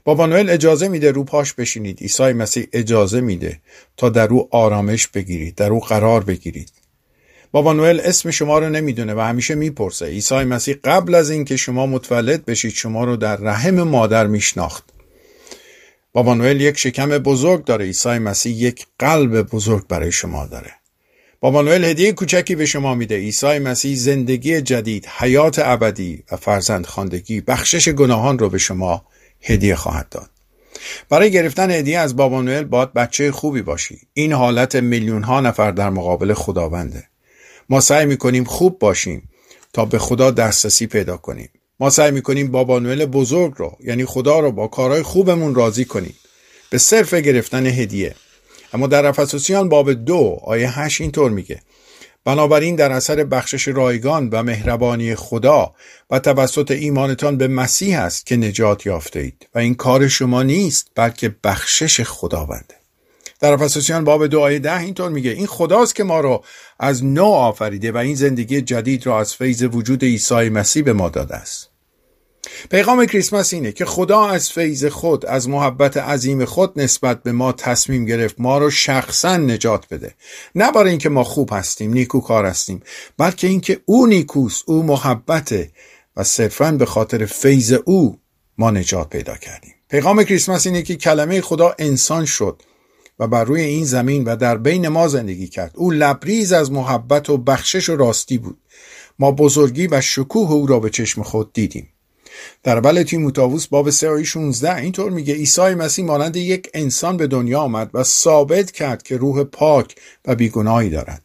بابا 0.05 0.27
نوئل 0.27 0.51
اجازه 0.51 0.89
میده 0.89 1.11
رو 1.11 1.25
پاش 1.25 1.53
بشینید. 1.53 2.01
عیسی 2.01 2.33
مسیح 2.33 2.67
اجازه 2.73 3.21
میده 3.21 3.61
تا 3.97 4.09
در 4.09 4.29
او 4.29 4.49
آرامش 4.51 5.07
بگیرید 5.07 5.55
در 5.55 5.71
او 5.71 5.81
قرار 5.81 6.25
بگیرید. 6.25 6.73
بابا 7.53 7.73
نوئل 7.73 8.01
اسم 8.01 8.31
شما 8.31 8.59
رو 8.59 8.69
نمی‌دونه 8.69 9.15
و 9.15 9.21
همیشه 9.21 9.55
می‌پرسه. 9.55 10.07
عیسی 10.07 10.35
مسیح 10.35 10.77
قبل 10.85 11.15
از 11.15 11.31
اینکه 11.31 11.57
شما 11.57 11.87
متولد 11.87 12.45
بشید 12.45 12.73
شما 12.73 13.05
رو 13.05 13.17
در 13.17 13.37
رحم 13.37 13.83
مادر 13.83 14.27
میشناخت. 14.27 14.85
بابا 16.13 16.35
نوئل 16.35 16.61
یک 16.61 16.79
شکم 16.79 17.09
بزرگ 17.09 17.65
داره. 17.65 17.85
عیسی 17.85 18.09
مسیح 18.09 18.57
یک 18.57 18.87
قلب 18.99 19.43
بزرگ 19.43 19.87
برای 19.87 20.13
شما 20.13 20.47
داره. 20.47 20.80
بابا 21.43 21.63
نوئل 21.63 21.85
هدیه 21.85 22.13
کوچکی 22.13 22.55
به 22.55 22.67
شما 22.67 22.95
میده. 22.95 23.17
عیسی 23.17 23.59
مسیح 23.59 23.97
زندگی 23.97 24.61
جدید 24.61 25.07
حیات 25.07 25.59
ابدی 25.59 26.25
و 26.33 26.37
فرزند 26.37 26.87
خاندگی 26.87 27.41
بخشش 27.41 27.89
گناهان 27.89 28.39
رو 28.39 28.49
به 28.49 28.59
شما 28.59 29.05
هدیه 29.43 29.75
خواهد 29.75 30.09
داد. 30.09 30.31
برای 31.09 31.31
گرفتن 31.31 31.71
هدیه 31.71 31.99
از 31.99 32.17
بابا 32.17 32.43
نوئل 32.43 32.65
باید 32.65 32.93
بچه 32.93 33.33
خوبی 33.33 33.63
باشی. 33.63 33.99
این 34.15 34.33
حالت 34.33 34.77
میلیون 34.77 35.23
ها 35.23 35.41
نفر 35.41 35.71
در 35.71 35.91
مقابل 35.91 36.35
خداونده. 36.35 37.05
ما 37.69 37.81
سعی 37.81 38.07
می‌کنیم 38.07 38.45
خوب 38.45 38.79
باشیم 38.79 39.29
تا 39.73 39.85
به 39.85 39.99
خدا 39.99 40.31
دسترسی 40.31 40.87
پیدا 40.87 41.17
کنیم. 41.17 41.51
ما 41.81 41.91
سعی 41.91 42.11
می‌کنیم 42.11 42.51
بابا 42.51 42.79
نوئل 42.79 43.05
بزرگ 43.05 43.53
رو 43.57 43.77
یعنی 43.85 44.05
خدا 44.05 44.41
رو 44.41 44.53
با 44.53 44.69
کارهای 44.69 45.03
خوبمون 45.03 45.55
راضی 45.55 45.85
کنیم. 45.85 46.15
به 46.71 46.79
صرف 46.79 47.15
گرفتن 47.15 47.67
هدیه 47.67 48.15
اما 48.73 48.87
در 48.87 49.07
افسوسیان 49.07 49.69
باب 49.69 49.93
دو 49.93 50.39
آیه 50.43 50.81
هشت 50.81 51.01
اینطور 51.01 51.31
میگه. 51.31 51.61
بنابراین 52.25 52.77
در 52.77 52.93
اثر 52.93 53.25
بخشش 53.25 53.69
رایگان 53.69 54.29
و 54.29 54.43
مهربانی 54.43 55.15
خدا 55.15 55.75
و 56.11 56.19
توسط 56.19 56.71
ایمانتان 56.71 57.37
به 57.37 57.49
مسیح 57.49 58.01
است 58.01 58.27
که 58.27 58.37
نجات 58.37 58.87
یافته 58.87 59.21
اید 59.21 59.49
و 59.55 59.59
این 59.59 59.75
کار 59.75 60.09
شما 60.09 60.43
نیست 60.43 60.91
بلکه 60.95 61.35
بخشش 61.45 62.01
خداونده 62.01 62.75
در 63.41 63.53
افسوسیان 63.53 64.05
باب 64.05 64.27
دو 64.27 64.41
آیه 64.41 64.59
ده 64.59 64.81
اینطور 64.81 65.11
میگه 65.11 65.31
این 65.31 65.47
خداست 65.47 65.95
که 65.95 66.05
ما 66.05 66.21
رو 66.21 66.45
از 66.79 67.05
نو 67.05 67.25
آفریده 67.25 67.93
و 67.93 67.97
این 67.97 68.15
زندگی 68.15 68.61
جدید 68.61 69.07
را 69.07 69.21
از 69.21 69.35
فیض 69.35 69.63
وجود 69.63 70.05
عیسی 70.05 70.49
مسیح 70.49 70.83
به 70.83 70.93
ما 70.93 71.09
داده 71.09 71.35
است. 71.35 71.70
پیغام 72.71 73.07
کریسمس 73.07 73.55
اینه 73.55 73.73
که 73.73 73.85
خدا 73.85 74.27
از 74.27 74.51
فیض 74.51 74.85
خود 74.85 75.27
از 75.27 75.49
محبت 75.49 75.97
عظیم 75.97 76.45
خود 76.45 76.81
نسبت 76.81 77.23
به 77.23 77.33
ما 77.33 77.53
تصمیم 77.53 78.05
گرفت 78.05 78.35
ما 78.39 78.59
رو 78.59 78.71
شخصا 78.71 79.37
نجات 79.37 79.87
بده. 79.91 80.15
نه 80.55 80.73
برای 80.73 80.91
اینکه 80.91 81.09
ما 81.09 81.25
خوب 81.25 81.49
هستیم 81.53 81.93
نیکوکار 81.93 82.47
هستیم 82.47 82.83
بلکه 83.19 83.47
اینکه 83.47 83.81
او 83.85 84.07
نیکوست 84.07 84.65
او 84.67 84.83
محبته 84.83 85.71
و 86.17 86.25
صرفا 86.25 86.73
به 86.73 86.87
خاطر 86.87 87.27
فیض 87.27 87.73
او 87.85 88.19
ما 88.59 88.71
نجات 88.71 89.11
پیدا 89.11 89.37
کردیم. 89.37 89.75
پیغام 89.89 90.25
کریسمس 90.25 90.67
اینه 90.67 90.83
که 90.83 90.97
کلمه 90.97 91.41
خدا 91.41 91.75
انسان 91.79 92.25
شد 92.25 92.63
و 93.19 93.27
بر 93.27 93.45
روی 93.45 93.61
این 93.61 93.85
زمین 93.85 94.25
و 94.25 94.37
در 94.37 94.57
بین 94.57 94.89
ما 94.89 95.09
زندگی 95.09 95.49
کرد. 95.49 95.73
او 95.75 95.91
لبریز 95.91 96.53
از 96.53 96.73
محبت 96.73 97.31
و 97.31 97.39
بخشش 97.39 97.89
و 97.89 97.97
راستی 97.97 98.39
بود. 98.39 98.59
ما 99.19 99.33
بزرگی 99.33 99.87
و 99.87 100.01
شکوه 100.01 100.53
او 100.53 100.67
را 100.67 100.81
به 100.81 100.91
چشم 100.91 101.23
خود 101.23 101.53
دیدیم. 101.53 101.89
در 102.63 102.79
اول 102.79 103.03
تیموتائوس 103.03 103.67
باب 103.67 103.91
3 103.91 104.09
آیه 104.09 104.25
16 104.25 104.77
اینطور 104.77 105.11
میگه 105.11 105.35
عیسی 105.35 105.75
مسیح 105.75 106.05
مانند 106.05 106.37
یک 106.37 106.71
انسان 106.75 107.17
به 107.17 107.27
دنیا 107.27 107.61
آمد 107.61 107.91
و 107.95 108.03
ثابت 108.03 108.71
کرد 108.71 109.03
که 109.03 109.17
روح 109.17 109.45
پاک 109.45 109.95
و 110.27 110.35
بیگناهی 110.35 110.91
دارد. 110.91 111.23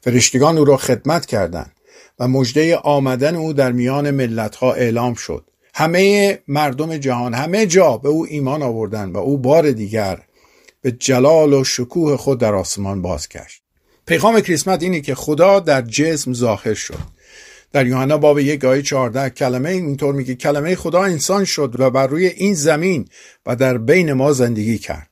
فرشتگان 0.00 0.58
او 0.58 0.64
را 0.64 0.76
خدمت 0.76 1.26
کردند 1.26 1.72
و 2.18 2.28
مژده 2.28 2.76
آمدن 2.76 3.36
او 3.36 3.52
در 3.52 3.72
میان 3.72 4.10
ملتها 4.10 4.72
اعلام 4.72 5.14
شد. 5.14 5.44
همه 5.74 6.38
مردم 6.48 6.96
جهان 6.96 7.34
همه 7.34 7.66
جا 7.66 7.96
به 7.96 8.08
او 8.08 8.26
ایمان 8.26 8.62
آوردند 8.62 9.14
و 9.14 9.18
او 9.18 9.38
بار 9.38 9.70
دیگر 9.70 10.18
به 10.82 10.92
جلال 10.92 11.52
و 11.52 11.64
شکوه 11.64 12.16
خود 12.16 12.40
در 12.40 12.54
آسمان 12.54 13.02
بازگشت. 13.02 13.62
پیغام 14.06 14.40
کریسمت 14.40 14.82
اینه 14.82 15.00
که 15.00 15.14
خدا 15.14 15.60
در 15.60 15.82
جسم 15.82 16.32
ظاهر 16.32 16.74
شد. 16.74 17.19
در 17.72 17.86
یوحنا 17.86 18.18
باب 18.18 18.38
یک 18.38 18.64
آیه 18.64 18.82
14 18.82 19.30
کلمه 19.30 19.70
اینطور 19.70 20.14
میگه 20.14 20.34
کلمه 20.34 20.74
خدا 20.74 21.02
انسان 21.02 21.44
شد 21.44 21.80
و 21.80 21.90
بر 21.90 22.06
روی 22.06 22.26
این 22.26 22.54
زمین 22.54 23.08
و 23.46 23.56
در 23.56 23.78
بین 23.78 24.12
ما 24.12 24.32
زندگی 24.32 24.78
کرد. 24.78 25.10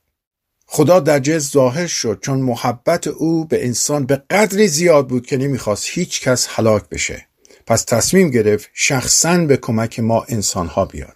خدا 0.65 0.99
در 0.99 1.19
جز 1.19 1.51
ظاهر 1.51 1.87
شد 1.87 2.19
چون 2.21 2.39
محبت 2.39 3.07
او 3.07 3.45
به 3.45 3.65
انسان 3.65 4.05
به 4.05 4.23
قدری 4.29 4.67
زیاد 4.67 5.07
بود 5.07 5.27
که 5.27 5.37
نمی‌خواست 5.37 5.85
هیچ 5.89 6.21
کس 6.21 6.47
هلاک 6.49 6.89
بشه. 6.89 7.25
پس 7.67 7.83
تصمیم 7.83 8.29
گرفت 8.29 8.69
شخصا 8.73 9.37
به 9.37 9.57
کمک 9.57 9.99
ما 9.99 10.25
انسان 10.29 10.67
ها 10.67 10.85
بیاد. 10.85 11.15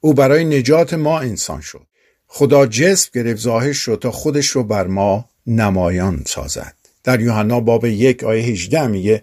او 0.00 0.14
برای 0.14 0.44
نجات 0.44 0.94
ما 0.94 1.20
انسان 1.20 1.60
شد. 1.60 1.86
خدا 2.26 2.66
جسم 2.66 3.10
گرفت 3.14 3.40
ظاهر 3.40 3.72
شد 3.72 3.98
تا 4.02 4.10
خودش 4.10 4.46
رو 4.46 4.64
بر 4.64 4.86
ما 4.86 5.24
نمایان 5.46 6.22
سازد. 6.26 6.74
در 7.04 7.20
یوحنا 7.20 7.60
باب 7.60 7.84
یک 7.84 8.24
آیه 8.24 8.42
18 8.42 8.86
میگه 8.86 9.22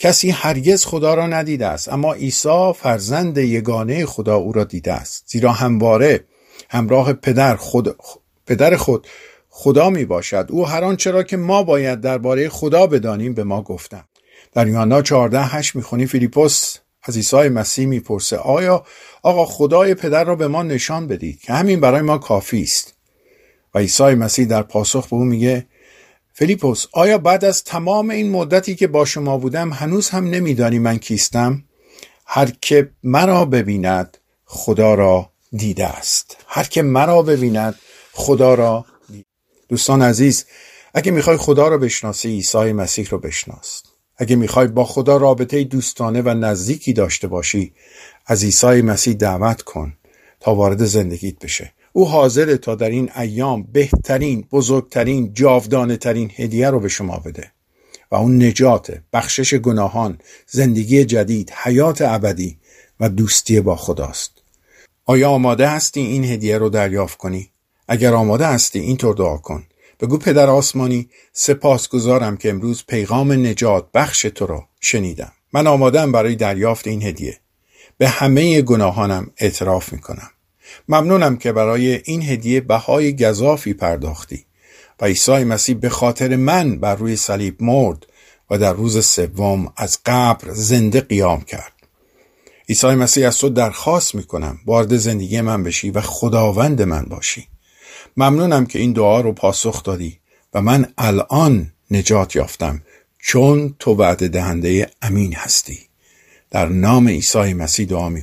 کسی 0.00 0.30
هرگز 0.30 0.84
خدا 0.84 1.14
را 1.14 1.26
ندیده 1.26 1.66
است 1.66 1.88
اما 1.88 2.14
عیسی 2.14 2.72
فرزند 2.76 3.38
یگانه 3.38 4.06
خدا 4.06 4.36
او 4.36 4.52
را 4.52 4.64
دیده 4.64 4.92
است. 4.92 5.24
زیرا 5.26 5.52
همواره 5.52 6.24
همراه 6.70 7.12
پدر 7.12 7.56
خود 7.56 7.96
پدر 8.46 8.76
خود 8.76 9.06
خدا 9.48 9.90
می 9.90 10.04
باشد. 10.04 10.46
او 10.48 10.66
هر 10.66 10.84
آنچه 10.84 11.10
را 11.10 11.22
که 11.22 11.36
ما 11.36 11.62
باید 11.62 12.00
درباره 12.00 12.48
خدا 12.48 12.86
بدانیم 12.86 13.34
به 13.34 13.44
ما 13.44 13.62
گفتم 13.62 14.04
در 14.52 14.68
یوحنا 14.68 15.02
14 15.02 15.42
8 15.42 15.76
می‌خونی 15.76 16.06
فیلیپوس 16.06 16.76
از 17.02 17.16
عیسی 17.16 17.48
مسیح 17.48 17.86
می‌پرسه 17.86 18.36
آیا 18.36 18.84
آقا 19.22 19.44
خدای 19.44 19.94
پدر 19.94 20.24
را 20.24 20.34
به 20.34 20.48
ما 20.48 20.62
نشان 20.62 21.06
بدید 21.06 21.40
که 21.40 21.52
همین 21.52 21.80
برای 21.80 22.02
ما 22.02 22.18
کافی 22.18 22.62
است؟ 22.62 22.94
و 23.74 23.78
عیسی 23.78 24.04
مسیح 24.04 24.46
در 24.46 24.62
پاسخ 24.62 25.08
به 25.08 25.16
او 25.16 25.24
میگه 25.24 25.66
فلیپوس 26.32 26.86
آیا 26.92 27.18
بعد 27.18 27.44
از 27.44 27.64
تمام 27.64 28.10
این 28.10 28.30
مدتی 28.30 28.74
که 28.74 28.86
با 28.86 29.04
شما 29.04 29.38
بودم 29.38 29.72
هنوز 29.72 30.08
هم 30.08 30.30
نمیدانی 30.30 30.78
من 30.78 30.98
کیستم؟ 30.98 31.64
هر 32.26 32.52
که 32.60 32.90
مرا 33.02 33.44
ببیند 33.44 34.18
خدا 34.44 34.94
را 34.94 35.30
دیده 35.52 35.86
است. 35.86 36.36
هر 36.46 36.64
که 36.64 36.82
مرا 36.82 37.22
ببیند 37.22 37.74
خدا 38.12 38.54
را 38.54 38.86
دیده. 39.08 39.24
دوستان 39.68 40.02
عزیز 40.02 40.46
اگه 40.94 41.12
می‌خوای 41.12 41.36
خدا 41.36 41.68
را 41.68 41.78
بشناسی 41.78 42.28
عیسی 42.28 42.72
مسیح 42.72 43.08
رو 43.10 43.18
بشناس. 43.18 43.82
اگه 44.16 44.36
می‌خوای 44.36 44.66
با 44.66 44.84
خدا 44.84 45.16
رابطه 45.16 45.64
دوستانه 45.64 46.22
و 46.22 46.28
نزدیکی 46.28 46.92
داشته 46.92 47.28
باشی 47.28 47.74
از 48.26 48.44
عیسی 48.44 48.82
مسیح 48.82 49.14
دعوت 49.14 49.62
کن 49.62 49.92
تا 50.40 50.54
وارد 50.54 50.84
زندگیت 50.84 51.38
بشه. 51.38 51.72
او 51.92 52.08
حاضره 52.08 52.56
تا 52.56 52.74
در 52.74 52.90
این 52.90 53.10
ایام 53.16 53.62
بهترین 53.62 54.44
بزرگترین 54.52 55.34
جاودانه 55.34 55.96
ترین 55.96 56.30
هدیه 56.36 56.70
رو 56.70 56.80
به 56.80 56.88
شما 56.88 57.16
بده. 57.18 57.52
و 58.10 58.14
اون 58.14 58.42
نجات 58.42 59.00
بخشش 59.12 59.54
گناهان 59.54 60.18
زندگی 60.46 61.04
جدید 61.04 61.50
حیات 61.50 62.02
ابدی 62.02 62.58
و 63.00 63.08
دوستی 63.08 63.60
با 63.60 63.76
خداست. 63.76 64.32
آیا 65.06 65.30
آماده 65.30 65.68
هستی 65.68 66.00
این 66.00 66.24
هدیه 66.24 66.58
رو 66.58 66.68
دریافت 66.68 67.18
کنی؟ 67.18 67.50
اگر 67.88 68.14
آماده 68.14 68.46
هستی 68.46 68.78
اینطور 68.78 69.14
دعا 69.14 69.36
کن. 69.36 69.64
بگو 70.00 70.18
پدر 70.18 70.50
آسمانی 70.50 71.08
سپاسگزارم 71.32 72.36
که 72.36 72.50
امروز 72.50 72.84
پیغام 72.88 73.32
نجات 73.32 73.86
بخش 73.94 74.22
تو 74.22 74.46
را 74.46 74.68
شنیدم. 74.80 75.32
من 75.52 75.66
آمادم 75.66 76.12
برای 76.12 76.36
دریافت 76.36 76.86
این 76.86 77.02
هدیه. 77.02 77.40
به 77.98 78.08
همه 78.08 78.62
گناهانم 78.62 79.30
اعتراف 79.36 79.92
می 79.92 80.00
کنم 80.00 80.30
ممنونم 80.88 81.36
که 81.36 81.52
برای 81.52 82.00
این 82.04 82.22
هدیه 82.22 82.60
بهای 82.60 83.16
گذافی 83.16 83.74
پرداختی 83.74 84.44
و 85.00 85.04
عیسی 85.04 85.44
مسیح 85.44 85.76
به 85.76 85.88
خاطر 85.88 86.36
من 86.36 86.78
بر 86.78 86.94
روی 86.94 87.16
صلیب 87.16 87.62
مرد 87.62 88.06
و 88.50 88.58
در 88.58 88.72
روز 88.72 89.06
سوم 89.06 89.72
از 89.76 89.98
قبر 90.06 90.52
زنده 90.52 91.00
قیام 91.00 91.40
کرد. 91.40 91.72
عیسی 92.68 92.86
مسیح 92.86 93.26
از 93.26 93.38
تو 93.38 93.48
درخواست 93.48 94.14
می 94.14 94.22
کنم 94.22 94.58
وارد 94.66 94.96
زندگی 94.96 95.40
من 95.40 95.62
بشی 95.62 95.90
و 95.90 96.00
خداوند 96.00 96.82
من 96.82 97.02
باشی. 97.02 97.48
ممنونم 98.16 98.66
که 98.66 98.78
این 98.78 98.92
دعا 98.92 99.20
رو 99.20 99.32
پاسخ 99.32 99.82
دادی 99.82 100.18
و 100.54 100.62
من 100.62 100.92
الان 100.98 101.72
نجات 101.90 102.36
یافتم 102.36 102.82
چون 103.18 103.74
تو 103.78 103.94
وعده 103.94 104.28
دهنده 104.28 104.90
امین 105.02 105.34
هستی. 105.34 105.78
در 106.50 106.68
نام 106.68 107.08
عیسی 107.08 107.54
مسیح 107.54 107.86
دعا 107.86 108.08
می 108.08 108.22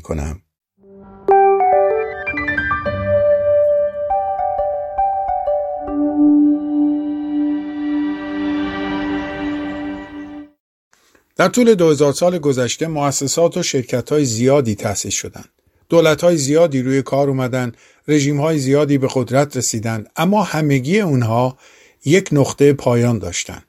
در 11.38 11.48
طول 11.48 11.76
2000 11.76 12.14
سال 12.14 12.38
گذشته 12.38 12.88
مؤسسات 12.88 13.58
و 13.58 13.64
شرکت 13.64 14.10
های 14.12 14.26
زیادی 14.26 14.76
تأسیس 14.76 15.14
شدند. 15.14 15.50
دولت 15.90 16.24
های 16.24 16.38
زیادی 16.38 16.82
روی 16.82 17.02
کار 17.02 17.30
اومدن، 17.30 17.72
رژیم 18.08 18.42
های 18.42 18.60
زیادی 18.60 18.98
به 18.98 19.08
قدرت 19.14 19.58
رسیدن، 19.58 20.06
اما 20.16 20.44
همگی 20.44 21.00
اونها 21.00 21.58
یک 22.06 22.30
نقطه 22.32 22.74
پایان 22.74 23.20
داشتن. 23.20 23.64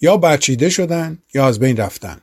یا 0.00 0.16
برچیده 0.16 0.68
شدن 0.68 1.18
یا 1.34 1.46
از 1.46 1.58
بین 1.58 1.76
رفتن. 1.76 2.20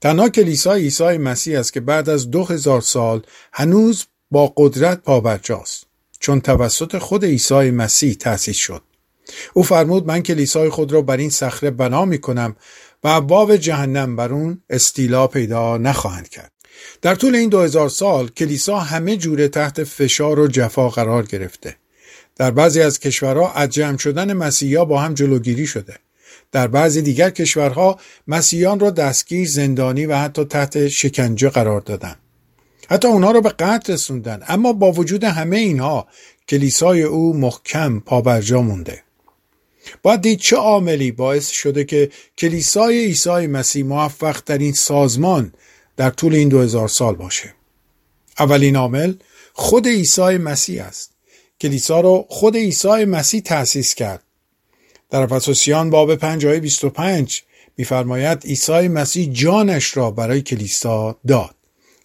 تنها 0.00 0.28
کلیسای 0.28 0.82
عیسی 0.82 1.18
مسیح 1.18 1.58
است 1.58 1.72
که 1.72 1.80
بعد 1.80 2.08
از 2.08 2.30
دو 2.30 2.44
هزار 2.44 2.80
سال 2.80 3.22
هنوز 3.52 4.04
با 4.30 4.52
قدرت 4.56 5.02
پابرجاست 5.02 5.86
چون 6.20 6.40
توسط 6.40 6.98
خود 6.98 7.24
عیسی 7.24 7.70
مسیح 7.70 8.14
تأسیس 8.14 8.56
شد. 8.56 8.82
او 9.54 9.62
فرمود 9.62 10.06
من 10.06 10.22
کلیسای 10.22 10.70
خود 10.70 10.92
را 10.92 11.02
بر 11.02 11.16
این 11.16 11.30
صخره 11.30 11.70
بنا 11.70 12.04
می 12.04 12.18
کنم 12.18 12.56
و 13.04 13.08
ابواب 13.08 13.56
جهنم 13.56 14.16
بر 14.16 14.32
اون 14.32 14.62
استیلا 14.70 15.26
پیدا 15.26 15.76
نخواهند 15.76 16.28
کرد. 16.28 16.52
در 17.02 17.14
طول 17.14 17.34
این 17.34 17.48
دو 17.48 17.60
هزار 17.60 17.88
سال 17.88 18.28
کلیسا 18.28 18.78
همه 18.78 19.16
جوره 19.16 19.48
تحت 19.48 19.84
فشار 19.84 20.38
و 20.38 20.46
جفا 20.46 20.88
قرار 20.88 21.22
گرفته. 21.26 21.76
در 22.36 22.50
بعضی 22.50 22.80
از 22.80 22.98
کشورها 22.98 23.52
از 23.52 23.70
جمع 23.70 23.96
شدن 23.96 24.32
مسیحا 24.32 24.84
با 24.84 25.00
هم 25.00 25.14
جلوگیری 25.14 25.66
شده. 25.66 25.96
در 26.52 26.66
بعضی 26.66 27.02
دیگر 27.02 27.30
کشورها 27.30 27.98
مسیحیان 28.28 28.80
را 28.80 28.90
دستگیر 28.90 29.48
زندانی 29.48 30.06
و 30.06 30.16
حتی 30.16 30.44
تحت 30.44 30.88
شکنجه 30.88 31.48
قرار 31.48 31.80
دادند 31.80 32.16
حتی 32.88 33.08
اونها 33.08 33.30
را 33.30 33.40
به 33.40 33.48
قتل 33.48 33.92
رسوندن 33.92 34.42
اما 34.48 34.72
با 34.72 34.92
وجود 34.92 35.24
همه 35.24 35.56
اینها 35.56 36.06
کلیسای 36.48 37.02
او 37.02 37.36
محکم 37.36 38.00
پابرجا 38.00 38.62
مونده 38.62 39.02
باید 40.02 40.20
دید 40.20 40.38
چه 40.38 40.56
عاملی 40.56 41.12
باعث 41.12 41.48
شده 41.48 41.84
که 41.84 42.10
کلیسای 42.38 43.04
عیسی 43.04 43.46
مسیح 43.46 43.84
موفق 43.84 44.40
در 44.46 44.58
این 44.58 44.72
سازمان 44.72 45.52
در 45.96 46.10
طول 46.10 46.34
این 46.34 46.48
دو 46.48 46.60
هزار 46.60 46.88
سال 46.88 47.14
باشه. 47.14 47.54
اولین 48.38 48.76
عامل 48.76 49.14
خود 49.52 49.88
عیسی 49.88 50.38
مسیح 50.38 50.84
است. 50.84 51.12
کلیسا 51.60 52.00
رو 52.00 52.26
خود 52.28 52.56
عیسی 52.56 53.04
مسیح 53.04 53.40
تأسیس 53.40 53.94
کرد. 53.94 54.22
در 55.10 55.22
افسوسیان 55.22 55.90
باب 55.90 56.14
5 56.14 56.46
آیه 56.46 56.60
25 56.60 57.42
میفرماید 57.76 58.44
عیسی 58.44 58.88
مسیح 58.88 59.32
جانش 59.32 59.96
را 59.96 60.10
برای 60.10 60.42
کلیسا 60.42 61.16
داد. 61.28 61.54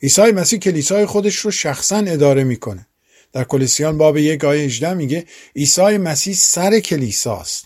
عیسی 0.04 0.22
مسیح 0.22 0.60
کلیسای 0.60 1.06
خودش 1.06 1.36
رو 1.36 1.52
شخصا 1.52 1.98
اداره 1.98 2.44
می‌کنه. 2.44 2.88
در 3.34 3.44
کلیسیان 3.44 3.98
باب 3.98 4.18
یک 4.18 4.44
آیه 4.44 4.66
18 4.66 4.94
میگه 4.94 5.26
عیسی 5.56 5.98
مسیح 5.98 6.34
سر 6.34 6.80
کلیساست 6.80 7.66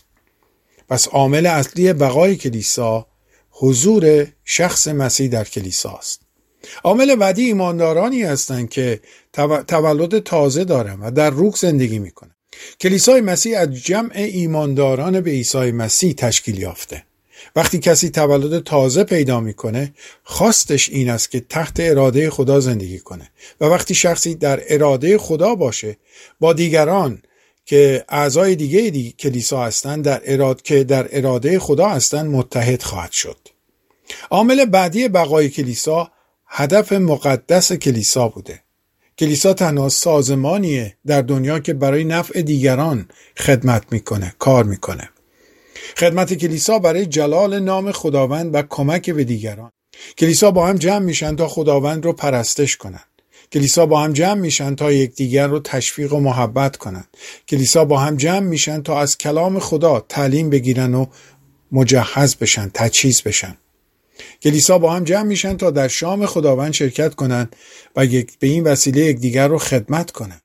پس 0.88 1.08
عامل 1.08 1.46
اصلی 1.46 1.92
بقای 1.92 2.36
کلیسا 2.36 3.06
حضور 3.50 4.26
شخص 4.44 4.88
مسیح 4.88 5.28
در 5.28 5.44
کلیساست 5.44 6.22
عامل 6.84 7.14
بعدی 7.14 7.44
ایماندارانی 7.44 8.22
هستند 8.22 8.70
که 8.70 9.00
تولد 9.68 10.18
تازه 10.18 10.64
دارن 10.64 11.00
و 11.00 11.10
در 11.10 11.30
روح 11.30 11.54
زندگی 11.56 11.98
می‌کنن. 11.98 12.34
کلیسای 12.80 13.20
مسیح 13.20 13.58
از 13.58 13.74
جمع 13.74 14.12
ایمانداران 14.14 15.20
به 15.20 15.30
عیسی 15.30 15.72
مسیح 15.72 16.14
تشکیل 16.14 16.58
یافته. 16.58 17.04
وقتی 17.56 17.78
کسی 17.78 18.10
تولد 18.10 18.64
تازه 18.64 19.04
پیدا 19.04 19.40
می‌کنه 19.40 19.94
خواستش 20.24 20.88
این 20.88 21.10
است 21.10 21.30
که 21.30 21.40
تحت 21.40 21.76
اراده 21.80 22.30
خدا 22.30 22.60
زندگی 22.60 22.98
کنه. 22.98 23.30
و 23.60 23.64
وقتی 23.64 23.94
شخصی 23.94 24.34
در 24.34 24.62
اراده 24.68 25.18
خدا 25.18 25.54
باشه 25.54 25.96
با 26.40 26.52
دیگران 26.52 27.22
که 27.66 28.04
اعضای 28.08 28.56
دیگه 28.56 28.90
دی 28.90 29.14
کلیسا 29.18 29.64
هستند 29.64 30.04
در 30.04 30.22
اراد 30.24 30.62
که 30.62 30.84
در 30.84 31.08
اراده 31.12 31.58
خدا 31.58 31.88
هستند 31.88 32.30
متحد 32.30 32.82
خواهد 32.82 33.12
شد. 33.12 33.38
عامل 34.30 34.64
بعدی 34.64 35.08
بقای 35.08 35.48
کلیسا 35.48 36.10
هدف 36.46 36.92
مقدس 36.92 37.72
کلیسا 37.72 38.28
بوده. 38.28 38.62
کلیسا 39.18 39.54
تنها 39.54 39.88
سازمانیه 39.88 40.96
در 41.06 41.22
دنیا 41.22 41.58
که 41.58 41.74
برای 41.74 42.04
نفع 42.04 42.42
دیگران 42.42 43.08
خدمت 43.38 43.82
می‌کنه 43.90 44.34
کار 44.38 44.64
می‌کنه. 44.64 45.11
خدمت 45.96 46.34
کلیسا 46.34 46.78
برای 46.78 47.06
جلال 47.06 47.58
نام 47.58 47.92
خداوند 47.92 48.54
و 48.54 48.62
کمک 48.62 49.10
به 49.10 49.24
دیگران. 49.24 49.70
کلیسا 50.18 50.50
با 50.50 50.66
هم 50.66 50.76
جمع 50.76 51.04
میشن 51.04 51.36
تا 51.36 51.48
خداوند 51.48 52.04
رو 52.04 52.12
پرستش 52.12 52.76
کنند 52.76 53.04
کلیسا 53.52 53.86
با 53.86 54.00
هم 54.00 54.12
جمع 54.12 54.40
میشن 54.40 54.74
تا 54.74 54.92
یکدیگر 54.92 55.46
رو 55.46 55.60
تشویق 55.60 56.12
و 56.12 56.20
محبت 56.20 56.76
کنند 56.76 57.16
کلیسا 57.48 57.84
با 57.84 57.98
هم 57.98 58.16
جمع 58.16 58.46
میشن 58.46 58.82
تا 58.82 59.00
از 59.00 59.18
کلام 59.18 59.58
خدا 59.58 60.06
تعلیم 60.08 60.50
بگیرن 60.50 60.94
و 60.94 61.06
مجهز 61.72 62.36
بشن 62.36 62.70
تجهیز 62.74 63.22
بشن. 63.22 63.56
کلیسا 64.42 64.78
با 64.78 64.92
هم 64.92 65.04
جمع 65.04 65.22
میشن 65.22 65.56
تا 65.56 65.70
در 65.70 65.88
شام 65.88 66.26
خداوند 66.26 66.72
شرکت 66.72 67.14
کنند 67.14 67.56
و 67.96 68.06
به 68.38 68.46
این 68.46 68.64
وسیله 68.64 69.00
یکدیگر 69.00 69.48
رو 69.48 69.58
خدمت 69.58 70.10
کنند 70.10 70.40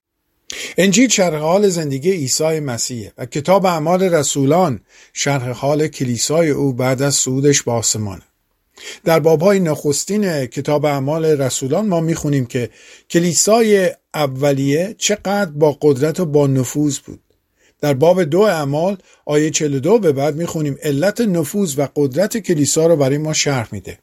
انجیل 0.78 1.10
شرح 1.10 1.38
حال 1.38 1.70
زندگی 1.70 2.12
عیسی 2.12 2.60
مسیح 2.60 3.12
و 3.18 3.26
کتاب 3.26 3.66
اعمال 3.66 4.04
رسولان 4.04 4.80
شرح 5.14 5.50
حال 5.50 5.88
کلیسای 5.88 6.50
او 6.50 6.74
بعد 6.74 7.02
از 7.02 7.16
صعودش 7.16 7.64
به 7.64 7.72
آسمانه 7.72 8.22
در 9.04 9.20
بابهای 9.20 9.60
نخستین 9.60 10.45
کتاب 10.45 10.86
اعمال 10.86 11.26
رسولان 11.26 11.88
ما 11.88 12.00
می‌خونیم 12.00 12.45
که 12.45 12.70
کلیسای 13.10 13.91
اولیه 14.14 14.95
چقدر 14.98 15.52
با 15.52 15.78
قدرت 15.82 16.20
و 16.20 16.26
با 16.26 16.48
نفوذ 16.48 17.00
بود. 17.00 17.20
در 17.82 17.93
باب 17.93 18.24
دو 18.24 18.39
اعمال 18.39 18.98
آیه 19.26 19.50
42 19.50 20.00
به 20.00 20.12
بعد 20.12 20.36
می‌خونیم 20.36 20.78
علت 20.84 21.22
نفوذ 21.22 21.80
و 21.80 21.88
قدرت 21.95 22.38
کلیسا 22.38 22.88
رو 22.88 22.95
برای 22.95 23.18
ما 23.18 23.34
شرح 23.34 23.68
میده. 23.72 24.00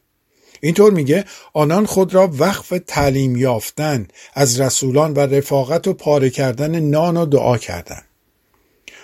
اینطور 0.64 0.92
میگه 0.92 1.24
آنان 1.52 1.86
خود 1.86 2.14
را 2.14 2.30
وقف 2.38 2.72
تعلیم 2.86 3.36
یافتن 3.36 4.08
از 4.34 4.60
رسولان 4.60 5.12
و 5.12 5.20
رفاقت 5.20 5.88
و 5.88 5.92
پاره 5.92 6.30
کردن 6.30 6.80
نان 6.80 7.16
و 7.16 7.26
دعا 7.26 7.58
کردن 7.58 8.02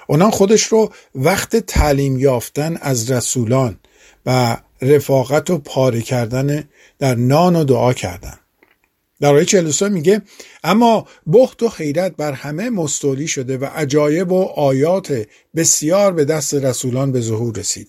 آنان 0.08 0.30
خودش 0.30 0.64
رو 0.64 0.92
وقت 1.14 1.56
تعلیم 1.56 2.18
یافتن 2.18 2.76
از 2.80 3.10
رسولان 3.10 3.78
و 4.26 4.56
رفاقت 4.82 5.50
و 5.50 5.58
پاره 5.58 6.02
کردن 6.02 6.68
در 6.98 7.14
نان 7.14 7.56
و 7.56 7.64
دعا 7.64 7.92
کردن 7.92 8.38
در 9.20 9.34
آیه 9.34 9.44
43 9.44 9.88
میگه 9.88 10.22
اما 10.64 11.06
بخت 11.32 11.62
و 11.62 11.68
خیرت 11.68 12.16
بر 12.16 12.32
همه 12.32 12.70
مستولی 12.70 13.28
شده 13.28 13.58
و 13.58 13.64
عجایب 13.64 14.32
و 14.32 14.42
آیات 14.42 15.26
بسیار 15.56 16.12
به 16.12 16.24
دست 16.24 16.54
رسولان 16.54 17.12
به 17.12 17.20
ظهور 17.20 17.56
رسید. 17.56 17.88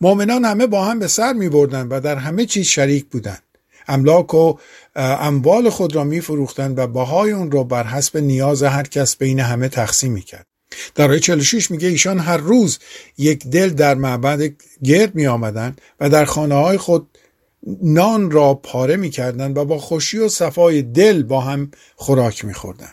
مؤمنان 0.00 0.44
همه 0.44 0.66
با 0.66 0.84
هم 0.84 0.98
به 0.98 1.06
سر 1.06 1.32
می 1.32 1.48
بردن 1.48 1.88
و 1.88 2.00
در 2.00 2.16
همه 2.16 2.46
چیز 2.46 2.66
شریک 2.66 3.06
بودند 3.06 3.42
املاک 3.88 4.34
و 4.34 4.54
اموال 4.96 5.70
خود 5.70 5.96
را 5.96 6.04
می 6.04 6.20
فروختند 6.20 6.78
و 6.78 6.86
بهای 6.86 7.32
اون 7.32 7.50
را 7.50 7.64
بر 7.64 7.84
حسب 7.86 8.16
نیاز 8.16 8.62
هر 8.62 8.82
کس 8.82 9.16
بین 9.16 9.40
همه 9.40 9.68
تقسیم 9.68 10.12
می 10.12 10.22
کرد 10.22 10.46
در 10.94 11.10
آیه 11.10 11.20
46 11.20 11.70
میگه 11.70 11.88
ایشان 11.88 12.18
هر 12.18 12.36
روز 12.36 12.78
یک 13.18 13.46
دل 13.46 13.68
در 13.68 13.94
معبد 13.94 14.52
گرد 14.84 15.14
می 15.14 15.26
آمدن 15.26 15.76
و 16.00 16.08
در 16.08 16.24
خانه 16.24 16.54
های 16.54 16.78
خود 16.78 17.18
نان 17.82 18.30
را 18.30 18.54
پاره 18.54 18.96
می 18.96 19.10
کردن 19.10 19.52
و 19.52 19.64
با 19.64 19.78
خوشی 19.78 20.18
و 20.18 20.28
صفای 20.28 20.82
دل 20.82 21.22
با 21.22 21.40
هم 21.40 21.70
خوراک 21.96 22.44
می 22.44 22.54
خوردن. 22.54 22.92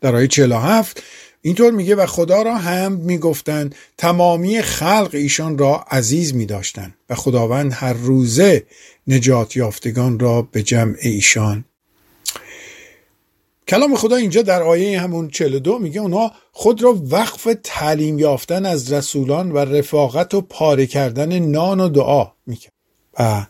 در 0.00 0.16
آیه 0.16 0.26
47 0.26 1.02
اینطور 1.42 1.72
میگه 1.72 1.94
و 1.94 2.06
خدا 2.06 2.42
را 2.42 2.54
هم 2.54 2.92
می‌گفتند 2.92 3.74
تمامی 3.98 4.62
خلق 4.62 5.10
ایشان 5.12 5.58
را 5.58 5.84
عزیز 5.90 6.34
می 6.34 6.46
داشتن 6.46 6.94
و 7.10 7.14
خداوند 7.14 7.72
هر 7.72 7.92
روزه 7.92 8.66
نجات 9.06 9.56
یافتگان 9.56 10.18
را 10.18 10.42
به 10.42 10.62
جمع 10.62 10.94
ایشان. 11.00 11.64
کلام 13.68 13.96
خدا 13.96 14.16
اینجا 14.16 14.42
در 14.42 14.62
آیه 14.62 15.00
همون 15.00 15.28
42 15.28 15.78
میگه 15.78 16.00
اونها 16.00 16.32
خود 16.52 16.82
را 16.82 16.98
وقف 17.10 17.48
تعلیم 17.62 18.18
یافتن 18.18 18.66
از 18.66 18.92
رسولان 18.92 19.52
و 19.52 19.58
رفاقت 19.58 20.34
و 20.34 20.40
پاره 20.40 20.86
کردن 20.86 21.38
نان 21.38 21.80
و 21.80 21.88
دعا 21.88 22.32
می‌کرد. 22.46 22.72
و 23.18 23.46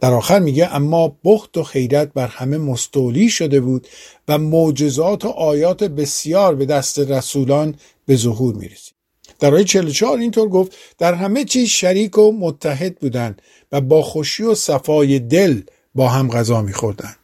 در 0.00 0.12
آخر 0.12 0.38
میگه 0.38 0.74
اما 0.74 1.16
بخت 1.24 1.56
و 1.56 1.62
خیرت 1.62 2.12
بر 2.12 2.26
همه 2.26 2.58
مستولی 2.58 3.28
شده 3.28 3.60
بود 3.60 3.86
و 4.28 4.38
معجزات 4.38 5.24
و 5.24 5.28
آیات 5.28 5.84
بسیار 5.84 6.54
به 6.54 6.66
دست 6.66 6.98
رسولان 6.98 7.74
به 8.06 8.16
ظهور 8.16 8.54
می‌رسید. 8.54 8.94
در 9.40 9.54
آیه 9.54 9.64
44 9.64 10.18
اینطور 10.18 10.48
گفت 10.48 10.72
در 10.98 11.14
همه 11.14 11.44
چیز 11.44 11.68
شریک 11.68 12.18
و 12.18 12.32
متحد 12.32 12.96
بودند 12.96 13.42
و 13.72 13.80
با 13.80 14.02
خوشی 14.02 14.42
و 14.42 14.54
صفای 14.54 15.18
دل 15.18 15.60
با 15.94 16.08
هم 16.08 16.30
غذا 16.30 16.62
میخوردند. 16.62 17.16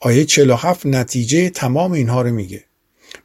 آیه 0.00 0.24
47 0.24 0.86
نتیجه 0.86 1.50
تمام 1.50 1.92
اینها 1.92 2.22
رو 2.22 2.30
میگه. 2.30 2.64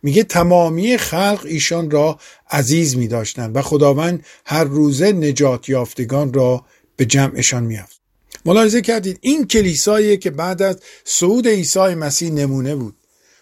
میگه 0.04 0.24
تمامی 0.24 0.98
خلق 0.98 1.42
ایشان 1.46 1.92
را 1.92 2.20
عزیز 2.52 2.98
می 2.98 3.08
و 3.38 3.62
خداوند 3.62 4.26
هر 4.46 4.64
روزه 4.64 5.12
نجات 5.12 5.70
یافتگان 5.70 6.34
را 6.34 6.66
به 6.96 7.06
جمعشان 7.06 7.64
میافت 7.64 7.99
ملاحظه 8.46 8.82
کردید 8.82 9.18
این 9.22 9.48
کلیسایی 9.48 10.18
که 10.18 10.30
بعد 10.30 10.62
از 10.62 10.80
صعود 11.04 11.48
عیسی 11.48 11.80
مسیح 11.80 12.32
نمونه 12.32 12.76
بود. 12.76 12.96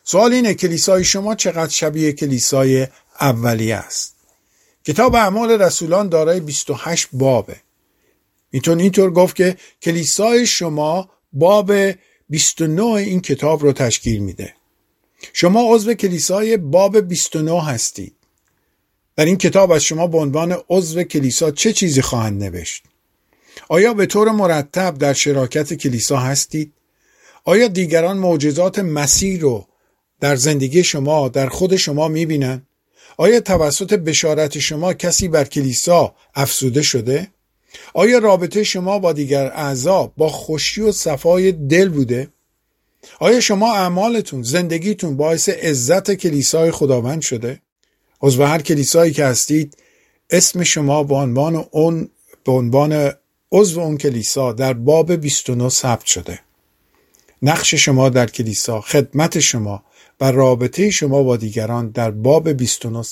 سوال 0.04 0.34
اینه 0.34 0.54
کلیسای 0.54 1.04
شما 1.04 1.36
چقدر 1.36 1.72
شبیه 1.72 2.12
کلیسای 2.12 2.88
اولیه 3.22 3.76
است؟ 3.76 4.16
کتاب 4.86 5.16
اعمال 5.16 5.62
رسولان 5.62 6.10
دارای 6.10 6.39
28 6.39 7.08
بابه. 7.14 7.56
میتون 8.52 8.80
اینطور 8.80 9.12
گفت 9.12 9.36
که 9.36 9.58
کلیسای 9.82 10.45
شما 10.45 11.10
باب 11.34 11.72
29 12.30 12.84
این 12.84 13.22
کتاب 13.22 13.64
رو 13.64 13.74
تشکیل 13.74 14.20
میده. 14.20 14.54
شما 15.34 15.76
عضو 15.76 15.93
کلیسای 15.93 16.58
باب 16.58 17.00
29 17.00 17.64
هستید. 17.64 18.14
در 19.16 19.26
این 19.26 19.38
کتاب 19.38 19.72
از 19.72 19.84
شما 19.84 20.08
به 20.08 20.18
عنوان 20.18 20.58
عضو 20.70 21.04
کلیسا 21.04 21.52
چه 21.52 21.74
چیزی 21.74 22.02
خواهند 22.02 22.43
نوشت؟ 22.43 22.84
آیا 23.70 23.93
به 23.93 24.05
طور 24.05 24.32
مرتب 24.32 24.97
در 24.97 25.14
شراکت 25.14 25.74
کلیسا 25.74 26.18
هستید؟ 26.18 26.74
آیا 27.43 27.68
دیگران 27.68 28.18
معجزات 28.18 28.80
مسیح 28.80 29.41
رو 29.41 29.68
در 30.20 30.36
زندگی 30.36 30.84
شما 30.84 31.30
در 31.30 31.49
خود 31.49 31.76
شما 31.76 32.08
می‌بینند 32.08 32.68
آیا 33.18 33.39
توسط 33.39 33.93
بشارت 33.93 34.60
شما 34.60 34.93
کسی 34.93 35.28
بر 35.28 35.43
کلیسا 35.43 36.16
افسوده 36.36 36.82
شده؟ 36.82 37.28
آیا 37.93 38.18
رابطه 38.18 38.64
شما 38.64 38.99
با 38.99 39.14
دیگر 39.14 39.45
اعضا 39.45 40.12
با 40.18 40.30
خوشی 40.30 40.82
و 40.82 40.91
صفای 40.91 41.51
دل 41.51 41.89
بوده؟ 41.89 42.28
آیا 43.20 43.39
شما 43.39 43.74
اعمالتون 43.74 44.43
زندگیتون 44.43 45.18
باعث 45.18 45.49
عزت 45.49 46.12
کلیسای 46.12 46.72
خداوند 46.72 47.22
شده؟ 47.22 47.62
عضو 48.22 48.43
هر 48.43 48.62
کلیسایی 48.62 49.14
که 49.14 49.26
هستید 49.26 49.78
اسم 50.30 50.64
شما 50.64 51.03
به 51.03 51.16
عنوان 51.16 51.66
اون 51.72 52.10
به 52.43 52.51
عنوان 52.51 53.12
عضو 53.52 53.82
اون 53.82 53.98
کلیسا 53.98 54.54
در 54.54 54.74
باب 54.74 55.16
29 55.16 55.70
ثبت 55.70 56.06
شده. 56.06 56.39
نقش 57.41 57.74
شما 57.74 58.10
در 58.10 58.26
کلیسا 58.26 58.82
خدمت 58.82 59.39
شما 59.39 59.84
و 60.22 60.32
رابطه 60.32 60.89
شما 60.89 61.24
با 61.24 61.38
دیگران 61.38 61.89
در 61.89 62.12
باب 62.12 62.50
29 62.50 63.04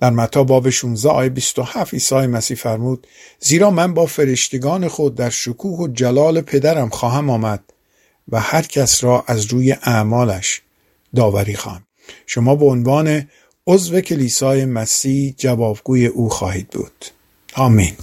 در 0.00 0.10
متا 0.10 0.44
باب 0.44 0.70
16 0.70 1.08
آیه 1.08 1.28
27 1.28 1.94
عیسی 1.94 2.14
مسیح 2.14 2.56
فرمود 2.56 3.06
زیرا 3.40 3.70
من 3.70 3.94
با 3.94 4.06
فرشتگان 4.06 4.88
خود 4.88 5.14
در 5.14 5.30
شکوه 5.30 5.78
و 5.78 5.88
جلال 5.88 6.40
پدرم 6.40 6.88
خواهم 6.88 7.30
آمد 7.30 7.64
و 8.28 8.40
هر 8.40 8.62
کس 8.62 9.04
را 9.04 9.24
از 9.26 9.44
روی 9.44 9.72
اعمالش 9.72 10.62
داوری 11.16 11.54
خواهم. 11.54 11.82
شما 12.26 12.54
به 12.54 12.64
عنوان 12.64 13.28
عضو 13.66 14.00
کلیسای 14.00 14.64
مسیح 14.64 15.34
جوابگوی 15.38 16.06
او 16.06 16.28
خواهید 16.28 16.68
بود. 16.68 17.04
آمین. 17.54 17.96